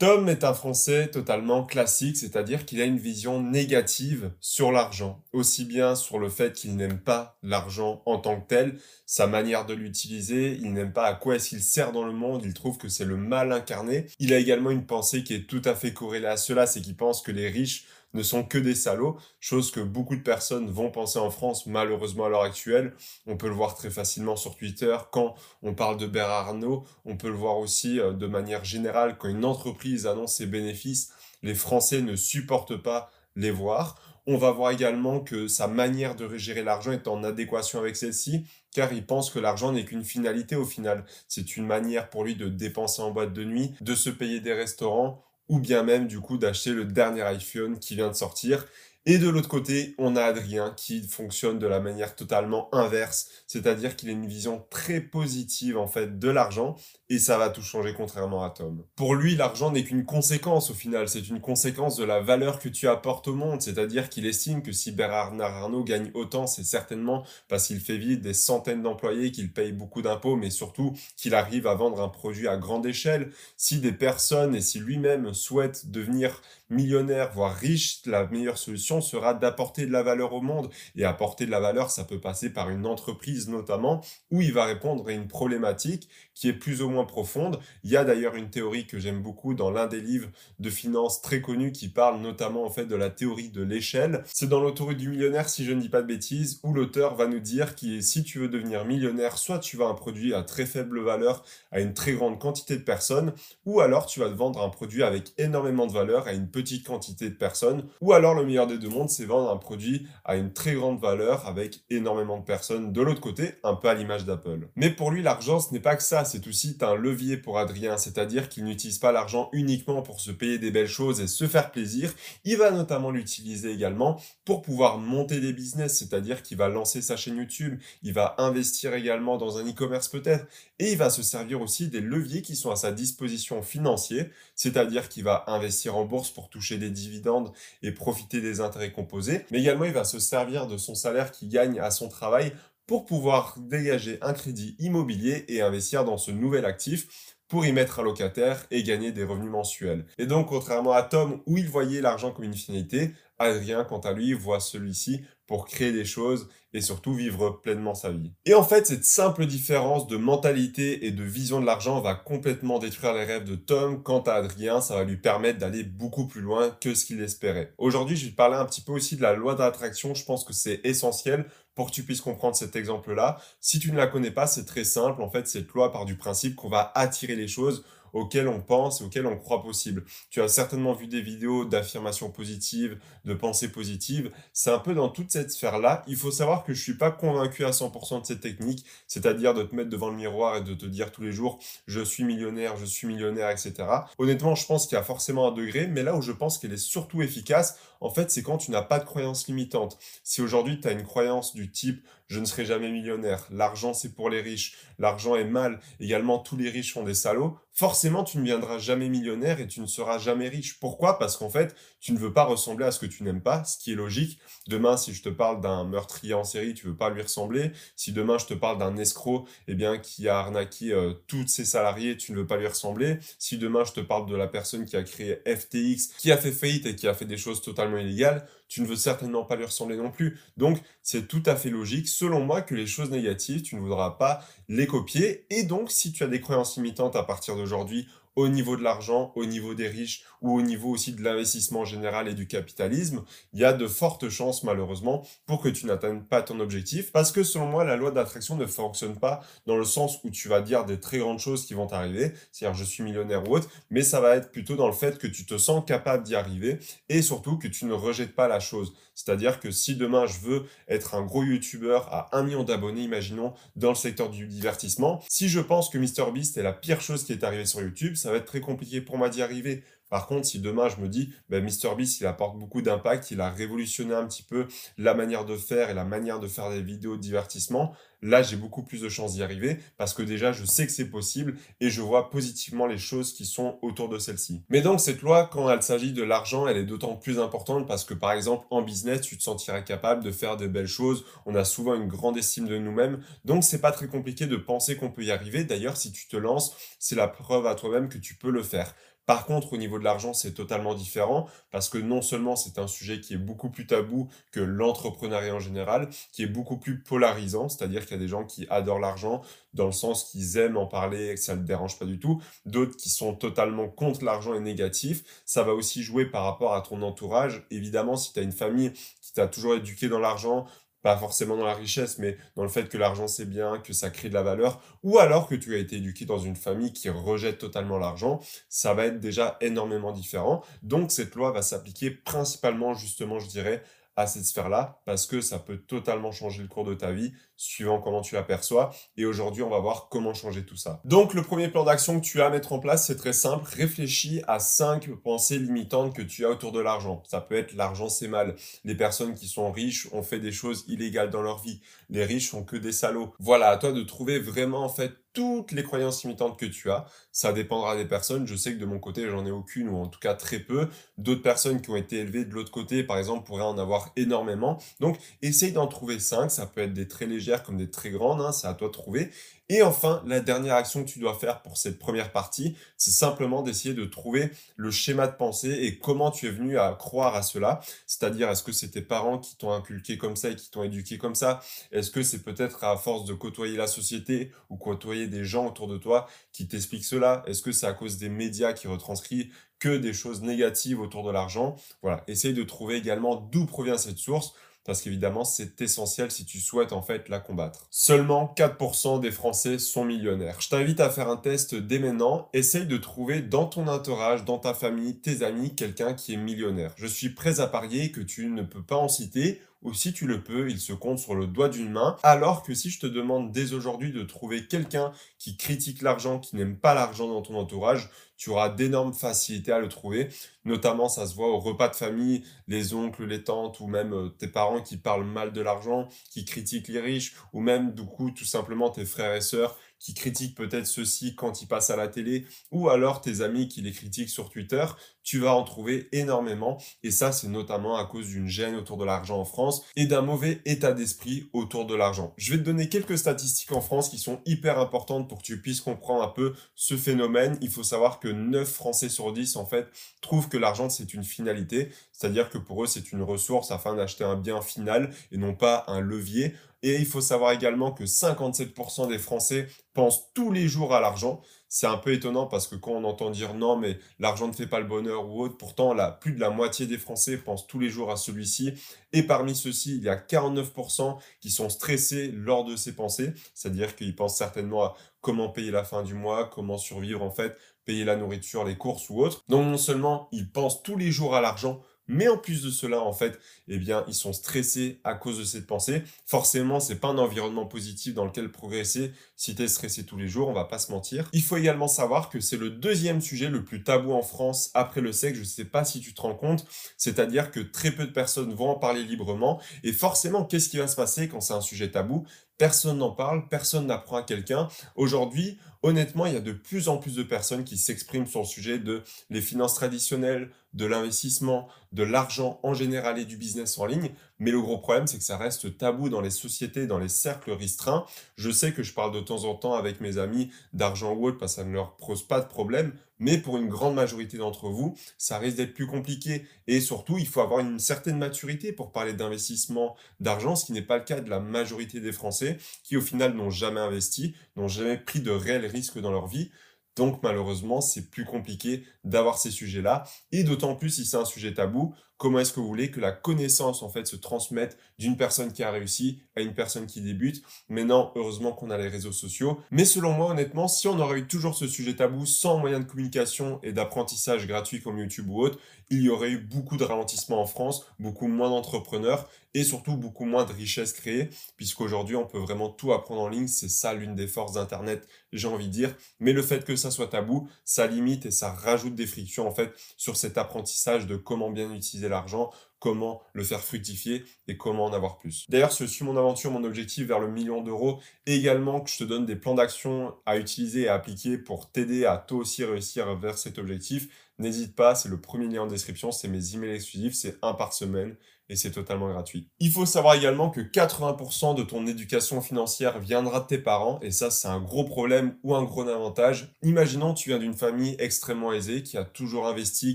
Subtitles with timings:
[0.00, 5.66] Tom est un Français totalement classique, c'est-à-dire qu'il a une vision négative sur l'argent, aussi
[5.66, 9.74] bien sur le fait qu'il n'aime pas l'argent en tant que tel, sa manière de
[9.74, 12.88] l'utiliser, il n'aime pas à quoi est-ce qu'il sert dans le monde, il trouve que
[12.88, 14.06] c'est le mal incarné.
[14.18, 16.96] Il a également une pensée qui est tout à fait corrélée à cela, c'est qu'il
[16.96, 20.90] pense que les riches ne sont que des salauds, chose que beaucoup de personnes vont
[20.90, 22.94] penser en France malheureusement à l'heure actuelle.
[23.26, 27.16] On peut le voir très facilement sur Twitter quand on parle de Bernard Arnault, on
[27.16, 31.12] peut le voir aussi euh, de manière générale quand une entreprise annonce ses bénéfices,
[31.42, 33.96] les Français ne supportent pas les voir.
[34.26, 38.44] On va voir également que sa manière de gérer l'argent est en adéquation avec celle-ci,
[38.72, 41.04] car il pense que l'argent n'est qu'une finalité au final.
[41.26, 44.52] C'est une manière pour lui de dépenser en boîte de nuit, de se payer des
[44.52, 48.64] restaurants ou bien même du coup d'acheter le dernier iPhone qui vient de sortir.
[49.04, 53.96] Et de l'autre côté, on a Adrien qui fonctionne de la manière totalement inverse, c'est-à-dire
[53.96, 56.76] qu'il a une vision très positive en fait de l'argent
[57.10, 58.84] et ça va tout changer contrairement à Tom.
[58.94, 62.68] Pour lui, l'argent n'est qu'une conséquence au final, c'est une conséquence de la valeur que
[62.68, 67.24] tu apportes au monde, c'est-à-dire qu'il estime que si Bernard Arnault gagne autant, c'est certainement
[67.48, 71.66] parce qu'il fait vivre des centaines d'employés, qu'il paye beaucoup d'impôts, mais surtout qu'il arrive
[71.66, 73.32] à vendre un produit à grande échelle.
[73.56, 79.34] Si des personnes et si lui-même souhaite devenir millionnaire, voire riche, la meilleure solution sera
[79.34, 80.70] d'apporter de la valeur au monde.
[80.96, 84.64] Et apporter de la valeur, ça peut passer par une entreprise notamment, où il va
[84.64, 87.58] répondre à une problématique qui est plus ou moins profonde.
[87.84, 91.22] Il y a d'ailleurs une théorie que j'aime beaucoup dans l'un des livres de finance
[91.22, 94.22] très connus qui parle notamment en fait de la théorie de l'échelle.
[94.26, 97.26] C'est dans l'autoroute du millionnaire, si je ne dis pas de bêtises, où l'auteur va
[97.26, 100.66] nous dire que si tu veux devenir millionnaire, soit tu vas un produit à très
[100.66, 103.32] faible valeur à une très grande quantité de personnes,
[103.64, 107.28] ou alors tu vas vendre un produit avec énormément de valeur à une petite quantité
[107.28, 110.52] de personnes, ou alors le meilleur des deux mondes, c'est vendre un produit à une
[110.52, 114.68] très grande valeur avec énormément de personnes de l'autre côté, un peu à l'image d'Apple.
[114.76, 117.96] Mais pour lui, l'argent, ce n'est pas que ça, c'est aussi un levier pour Adrien,
[117.96, 121.70] c'est-à-dire qu'il n'utilise pas l'argent uniquement pour se payer des belles choses et se faire
[121.70, 122.12] plaisir,
[122.44, 127.16] il va notamment l'utiliser également pour pouvoir monter des business, c'est-à-dire qu'il va lancer sa
[127.16, 130.46] chaîne YouTube, il va investir également dans un e-commerce peut-être,
[130.78, 135.08] et il va se servir aussi des leviers qui sont à sa disposition financier, c'est-à-dire
[135.08, 137.52] qu'il va investir en bourse pour toucher des dividendes
[137.82, 141.48] et profiter des intérêts composés, mais également il va se servir de son salaire qu'il
[141.48, 142.52] gagne à son travail
[142.90, 148.00] pour pouvoir dégager un crédit immobilier et investir dans ce nouvel actif pour y mettre
[148.00, 150.06] un locataire et gagner des revenus mensuels.
[150.18, 154.12] Et donc, contrairement à Tom, où il voyait l'argent comme une finalité, Adrien, quant à
[154.12, 158.32] lui, voit celui-ci pour créer des choses et surtout vivre pleinement sa vie.
[158.44, 162.78] Et en fait, cette simple différence de mentalité et de vision de l'argent va complètement
[162.78, 164.02] détruire les rêves de Tom.
[164.04, 167.74] Quant à Adrien, ça va lui permettre d'aller beaucoup plus loin que ce qu'il espérait.
[167.78, 170.14] Aujourd'hui, je vais te parler un petit peu aussi de la loi d'attraction.
[170.14, 173.40] Je pense que c'est essentiel pour que tu puisses comprendre cet exemple-là.
[173.60, 175.20] Si tu ne la connais pas, c'est très simple.
[175.20, 179.00] En fait, cette loi part du principe qu'on va attirer les choses auxquelles on pense
[179.00, 180.04] et auxquelles on croit possible.
[180.30, 184.30] Tu as certainement vu des vidéos d'affirmations positives, de pensées positives.
[184.52, 186.02] C'est un peu dans toute cette sphère-là.
[186.06, 189.62] Il faut savoir que je suis pas convaincu à 100% de cette technique, c'est-à-dire de
[189.62, 192.76] te mettre devant le miroir et de te dire tous les jours je suis millionnaire,
[192.76, 193.74] je suis millionnaire, etc.
[194.18, 196.72] Honnêtement, je pense qu'il y a forcément un degré, mais là où je pense qu'elle
[196.72, 199.98] est surtout efficace, en fait, c'est quand tu n'as pas de croyance limitante.
[200.24, 204.14] Si aujourd'hui tu as une croyance du type je ne serai jamais millionnaire, l'argent c'est
[204.14, 208.38] pour les riches, l'argent est mal, également tous les riches sont des salauds, forcément tu
[208.38, 210.78] ne viendras jamais millionnaire et tu ne seras jamais riche.
[210.78, 211.18] Pourquoi?
[211.18, 213.78] Parce qu'en fait, tu ne veux pas ressembler à ce que tu n'aimes pas, ce
[213.78, 214.38] qui est logique.
[214.68, 217.72] Demain, si je te parle d'un meurtrier en série, tu veux pas lui ressembler.
[217.96, 221.64] Si demain je te parle d'un escroc, eh bien qui a arnaqué euh, tous ses
[221.64, 223.18] salariés, tu ne veux pas lui ressembler.
[223.38, 226.52] Si demain je te parle de la personne qui a créé FTX, qui a fait
[226.52, 229.64] faillite et qui a fait des choses totalement illégales, tu ne veux certainement pas lui
[229.64, 230.38] ressembler non plus.
[230.56, 234.12] Donc, c'est tout à fait logique, selon moi, que les choses négatives, tu ne voudras
[234.12, 235.44] pas les copier.
[235.50, 239.32] Et donc, si tu as des croyances limitantes à partir d'aujourd'hui au niveau de l'argent,
[239.34, 243.60] au niveau des riches ou au niveau aussi de l'investissement général et du capitalisme, il
[243.60, 247.42] y a de fortes chances malheureusement pour que tu n'atteignes pas ton objectif parce que
[247.42, 250.84] selon moi la loi d'attraction ne fonctionne pas dans le sens où tu vas dire
[250.84, 254.20] des très grandes choses qui vont t'arriver, c'est-à-dire je suis millionnaire ou autre, mais ça
[254.20, 256.78] va être plutôt dans le fait que tu te sens capable d'y arriver
[257.08, 258.94] et surtout que tu ne rejettes pas la chose.
[259.14, 263.52] C'est-à-dire que si demain je veux être un gros youtubeur à un million d'abonnés, imaginons,
[263.76, 267.32] dans le secteur du divertissement, si je pense que MrBeast est la pire chose qui
[267.32, 269.84] est arrivée sur YouTube, ça va être très compliqué pour moi d'y arriver.
[270.10, 273.48] Par contre, si demain je me dis, ben, MrBeast, il apporte beaucoup d'impact, il a
[273.48, 274.66] révolutionné un petit peu
[274.98, 278.56] la manière de faire et la manière de faire des vidéos de divertissement, là j'ai
[278.56, 281.90] beaucoup plus de chances d'y arriver parce que déjà je sais que c'est possible et
[281.90, 284.62] je vois positivement les choses qui sont autour de celle-ci.
[284.68, 288.04] Mais donc cette loi, quand elle s'agit de l'argent, elle est d'autant plus importante parce
[288.04, 291.24] que par exemple en business, tu te sentiras capable de faire de belles choses.
[291.46, 294.96] On a souvent une grande estime de nous-mêmes, donc c'est pas très compliqué de penser
[294.96, 295.64] qu'on peut y arriver.
[295.64, 298.94] D'ailleurs, si tu te lances, c'est la preuve à toi-même que tu peux le faire.
[299.30, 302.88] Par contre, au niveau de l'argent, c'est totalement différent parce que non seulement c'est un
[302.88, 307.68] sujet qui est beaucoup plus tabou que l'entrepreneuriat en général, qui est beaucoup plus polarisant,
[307.68, 309.42] c'est-à-dire qu'il y a des gens qui adorent l'argent
[309.72, 312.42] dans le sens qu'ils aiment en parler et que ça ne dérange pas du tout,
[312.66, 315.22] d'autres qui sont totalement contre l'argent et négatifs.
[315.44, 317.64] Ça va aussi jouer par rapport à ton entourage.
[317.70, 318.92] Évidemment, si tu as une famille
[319.22, 320.66] qui t'a toujours éduqué dans l'argent,
[321.02, 324.10] pas forcément dans la richesse, mais dans le fait que l'argent c'est bien, que ça
[324.10, 327.08] crée de la valeur, ou alors que tu as été éduqué dans une famille qui
[327.08, 330.62] rejette totalement l'argent, ça va être déjà énormément différent.
[330.82, 333.82] Donc cette loi va s'appliquer principalement justement, je dirais,
[334.16, 338.00] à cette sphère-là, parce que ça peut totalement changer le cours de ta vie, suivant
[338.00, 338.90] comment tu l'aperçois.
[339.16, 341.00] Et aujourd'hui, on va voir comment changer tout ça.
[341.04, 343.64] Donc, le premier plan d'action que tu as à mettre en place, c'est très simple.
[343.64, 347.22] Réfléchis à cinq pensées limitantes que tu as autour de l'argent.
[347.28, 348.56] Ça peut être l'argent, c'est mal.
[348.84, 351.80] Les personnes qui sont riches ont fait des choses illégales dans leur vie.
[352.10, 353.32] Les riches sont que des salauds.
[353.38, 357.06] Voilà, à toi de trouver vraiment, en fait, toutes les croyances limitantes que tu as.
[357.30, 358.46] Ça dépendra des personnes.
[358.46, 360.88] Je sais que de mon côté, j'en ai aucune ou en tout cas très peu.
[361.18, 364.78] D'autres personnes qui ont été élevées de l'autre côté, par exemple, pourraient en avoir énormément.
[364.98, 366.50] Donc, essaye d'en trouver cinq.
[366.50, 368.40] Ça peut être des très légères comme des très grandes.
[368.40, 368.52] Hein.
[368.52, 369.30] C'est à toi de trouver.
[369.72, 373.62] Et enfin, la dernière action que tu dois faire pour cette première partie, c'est simplement
[373.62, 377.42] d'essayer de trouver le schéma de pensée et comment tu es venu à croire à
[377.44, 377.78] cela.
[378.04, 381.18] C'est-à-dire, est-ce que c'est tes parents qui t'ont inculqué comme ça et qui t'ont éduqué
[381.18, 381.60] comme ça?
[381.92, 385.86] Est-ce que c'est peut-être à force de côtoyer la société ou côtoyer des gens autour
[385.86, 387.44] de toi qui t'expliquent cela?
[387.46, 391.30] Est-ce que c'est à cause des médias qui retranscrivent que des choses négatives autour de
[391.30, 391.76] l'argent?
[392.02, 394.52] Voilà, essaye de trouver également d'où provient cette source
[394.84, 397.86] parce qu'évidemment, c'est essentiel si tu souhaites en fait la combattre.
[397.90, 400.60] Seulement 4% des Français sont millionnaires.
[400.60, 402.48] Je t'invite à faire un test dès maintenant.
[402.52, 406.92] Essaye de trouver dans ton entourage, dans ta famille, tes amis, quelqu'un qui est millionnaire.
[406.96, 410.26] Je suis prêt à parier que tu ne peux pas en citer ou si tu
[410.26, 412.16] le peux, il se compte sur le doigt d'une main.
[412.22, 416.56] Alors que si je te demande dès aujourd'hui de trouver quelqu'un qui critique l'argent, qui
[416.56, 420.28] n'aime pas l'argent dans ton entourage, tu auras d'énormes facilités à le trouver.
[420.64, 424.28] Notamment, ça se voit au repas de famille, les oncles, les tantes ou même euh,
[424.28, 428.30] tes parents qui parlent mal de l'argent, qui critiquent les riches, ou même du coup
[428.30, 432.08] tout simplement tes frères et sœurs qui critiquent peut-être ceux-ci quand ils passent à la
[432.08, 434.84] télé, ou alors tes amis qui les critiquent sur Twitter,
[435.22, 436.78] tu vas en trouver énormément.
[437.02, 440.22] Et ça, c'est notamment à cause d'une gêne autour de l'argent en France et d'un
[440.22, 442.32] mauvais état d'esprit autour de l'argent.
[442.38, 445.60] Je vais te donner quelques statistiques en France qui sont hyper importantes pour que tu
[445.60, 447.58] puisses comprendre un peu ce phénomène.
[447.60, 449.86] Il faut savoir que 9 Français sur 10, en fait,
[450.22, 451.90] trouvent que l'argent, c'est une finalité.
[452.12, 455.84] C'est-à-dire que pour eux, c'est une ressource afin d'acheter un bien final et non pas
[455.86, 456.54] un levier.
[456.82, 461.42] Et il faut savoir également que 57% des Français pensent tous les jours à l'argent.
[461.68, 464.66] C'est un peu étonnant parce que quand on entend dire non, mais l'argent ne fait
[464.66, 467.78] pas le bonheur ou autre, pourtant là, plus de la moitié des Français pensent tous
[467.78, 468.72] les jours à celui-ci.
[469.12, 473.34] Et parmi ceux-ci, il y a 49% qui sont stressés lors de ces pensées.
[473.54, 477.56] C'est-à-dire qu'ils pensent certainement à comment payer la fin du mois, comment survivre en fait,
[477.84, 479.44] payer la nourriture, les courses ou autre.
[479.48, 481.80] Donc non seulement ils pensent tous les jours à l'argent,
[482.10, 485.44] mais en plus de cela, en fait, eh bien, ils sont stressés à cause de
[485.44, 486.02] cette pensée.
[486.26, 490.28] Forcément, c'est pas un environnement positif dans lequel progresser si tu es stressé tous les
[490.28, 491.30] jours, on va pas se mentir.
[491.32, 495.00] Il faut également savoir que c'est le deuxième sujet le plus tabou en France après
[495.00, 495.38] le sexe.
[495.38, 496.66] Je sais pas si tu te rends compte.
[496.98, 499.60] C'est-à-dire que très peu de personnes vont en parler librement.
[499.82, 502.26] Et forcément, qu'est-ce qui va se passer quand c'est un sujet tabou?
[502.60, 504.68] Personne n'en parle, personne n'apprend à quelqu'un.
[504.94, 508.44] Aujourd'hui, honnêtement, il y a de plus en plus de personnes qui s'expriment sur le
[508.44, 513.86] sujet de les finances traditionnelles, de l'investissement, de l'argent en général et du business en
[513.86, 514.10] ligne.
[514.38, 517.52] Mais le gros problème, c'est que ça reste tabou dans les sociétés, dans les cercles
[517.52, 518.04] restreints.
[518.36, 521.38] Je sais que je parle de temps en temps avec mes amis d'argent ou autre
[521.38, 522.92] parce que ça ne leur pose pas de problème.
[523.20, 526.46] Mais pour une grande majorité d'entre vous, ça risque d'être plus compliqué.
[526.66, 530.82] Et surtout, il faut avoir une certaine maturité pour parler d'investissement d'argent, ce qui n'est
[530.82, 534.68] pas le cas de la majorité des Français qui, au final, n'ont jamais investi, n'ont
[534.68, 536.50] jamais pris de réels risques dans leur vie.
[536.96, 540.04] Donc malheureusement, c'est plus compliqué d'avoir ces sujets-là.
[540.32, 543.12] Et d'autant plus si c'est un sujet tabou, comment est-ce que vous voulez que la
[543.12, 547.42] connaissance en fait se transmette d'une personne qui a réussi à une personne qui débute
[547.70, 549.58] Maintenant, heureusement qu'on a les réseaux sociaux.
[549.70, 552.84] Mais selon moi, honnêtement, si on aurait eu toujours ce sujet tabou sans moyen de
[552.84, 555.58] communication et d'apprentissage gratuit comme YouTube ou autre,
[555.88, 560.24] il y aurait eu beaucoup de ralentissement en France, beaucoup moins d'entrepreneurs et surtout beaucoup
[560.24, 564.14] moins de richesses créées, puisqu'aujourd'hui on peut vraiment tout apprendre en ligne, c'est ça l'une
[564.14, 565.96] des forces d'Internet, j'ai envie de dire.
[566.20, 569.50] Mais le fait que ça soit tabou, ça limite et ça rajoute des frictions en
[569.54, 572.50] fait sur cet apprentissage de comment bien utiliser l'argent,
[572.80, 575.46] comment le faire fructifier et comment en avoir plus.
[575.48, 579.04] D'ailleurs, ce suis mon aventure, mon objectif vers le million d'euros également que je te
[579.04, 583.14] donne des plans d'action à utiliser et à appliquer pour t'aider à toi aussi réussir
[583.16, 584.08] vers cet objectif.
[584.38, 587.74] N'hésite pas, c'est le premier lien en description, c'est mes emails exclusifs, c'est un par
[587.74, 588.16] semaine
[588.50, 589.48] et c'est totalement gratuit.
[589.60, 594.10] Il faut savoir également que 80% de ton éducation financière viendra de tes parents et
[594.10, 596.52] ça c'est un gros problème ou un gros avantage.
[596.62, 599.94] Imaginons tu viens d'une famille extrêmement aisée qui a toujours investi,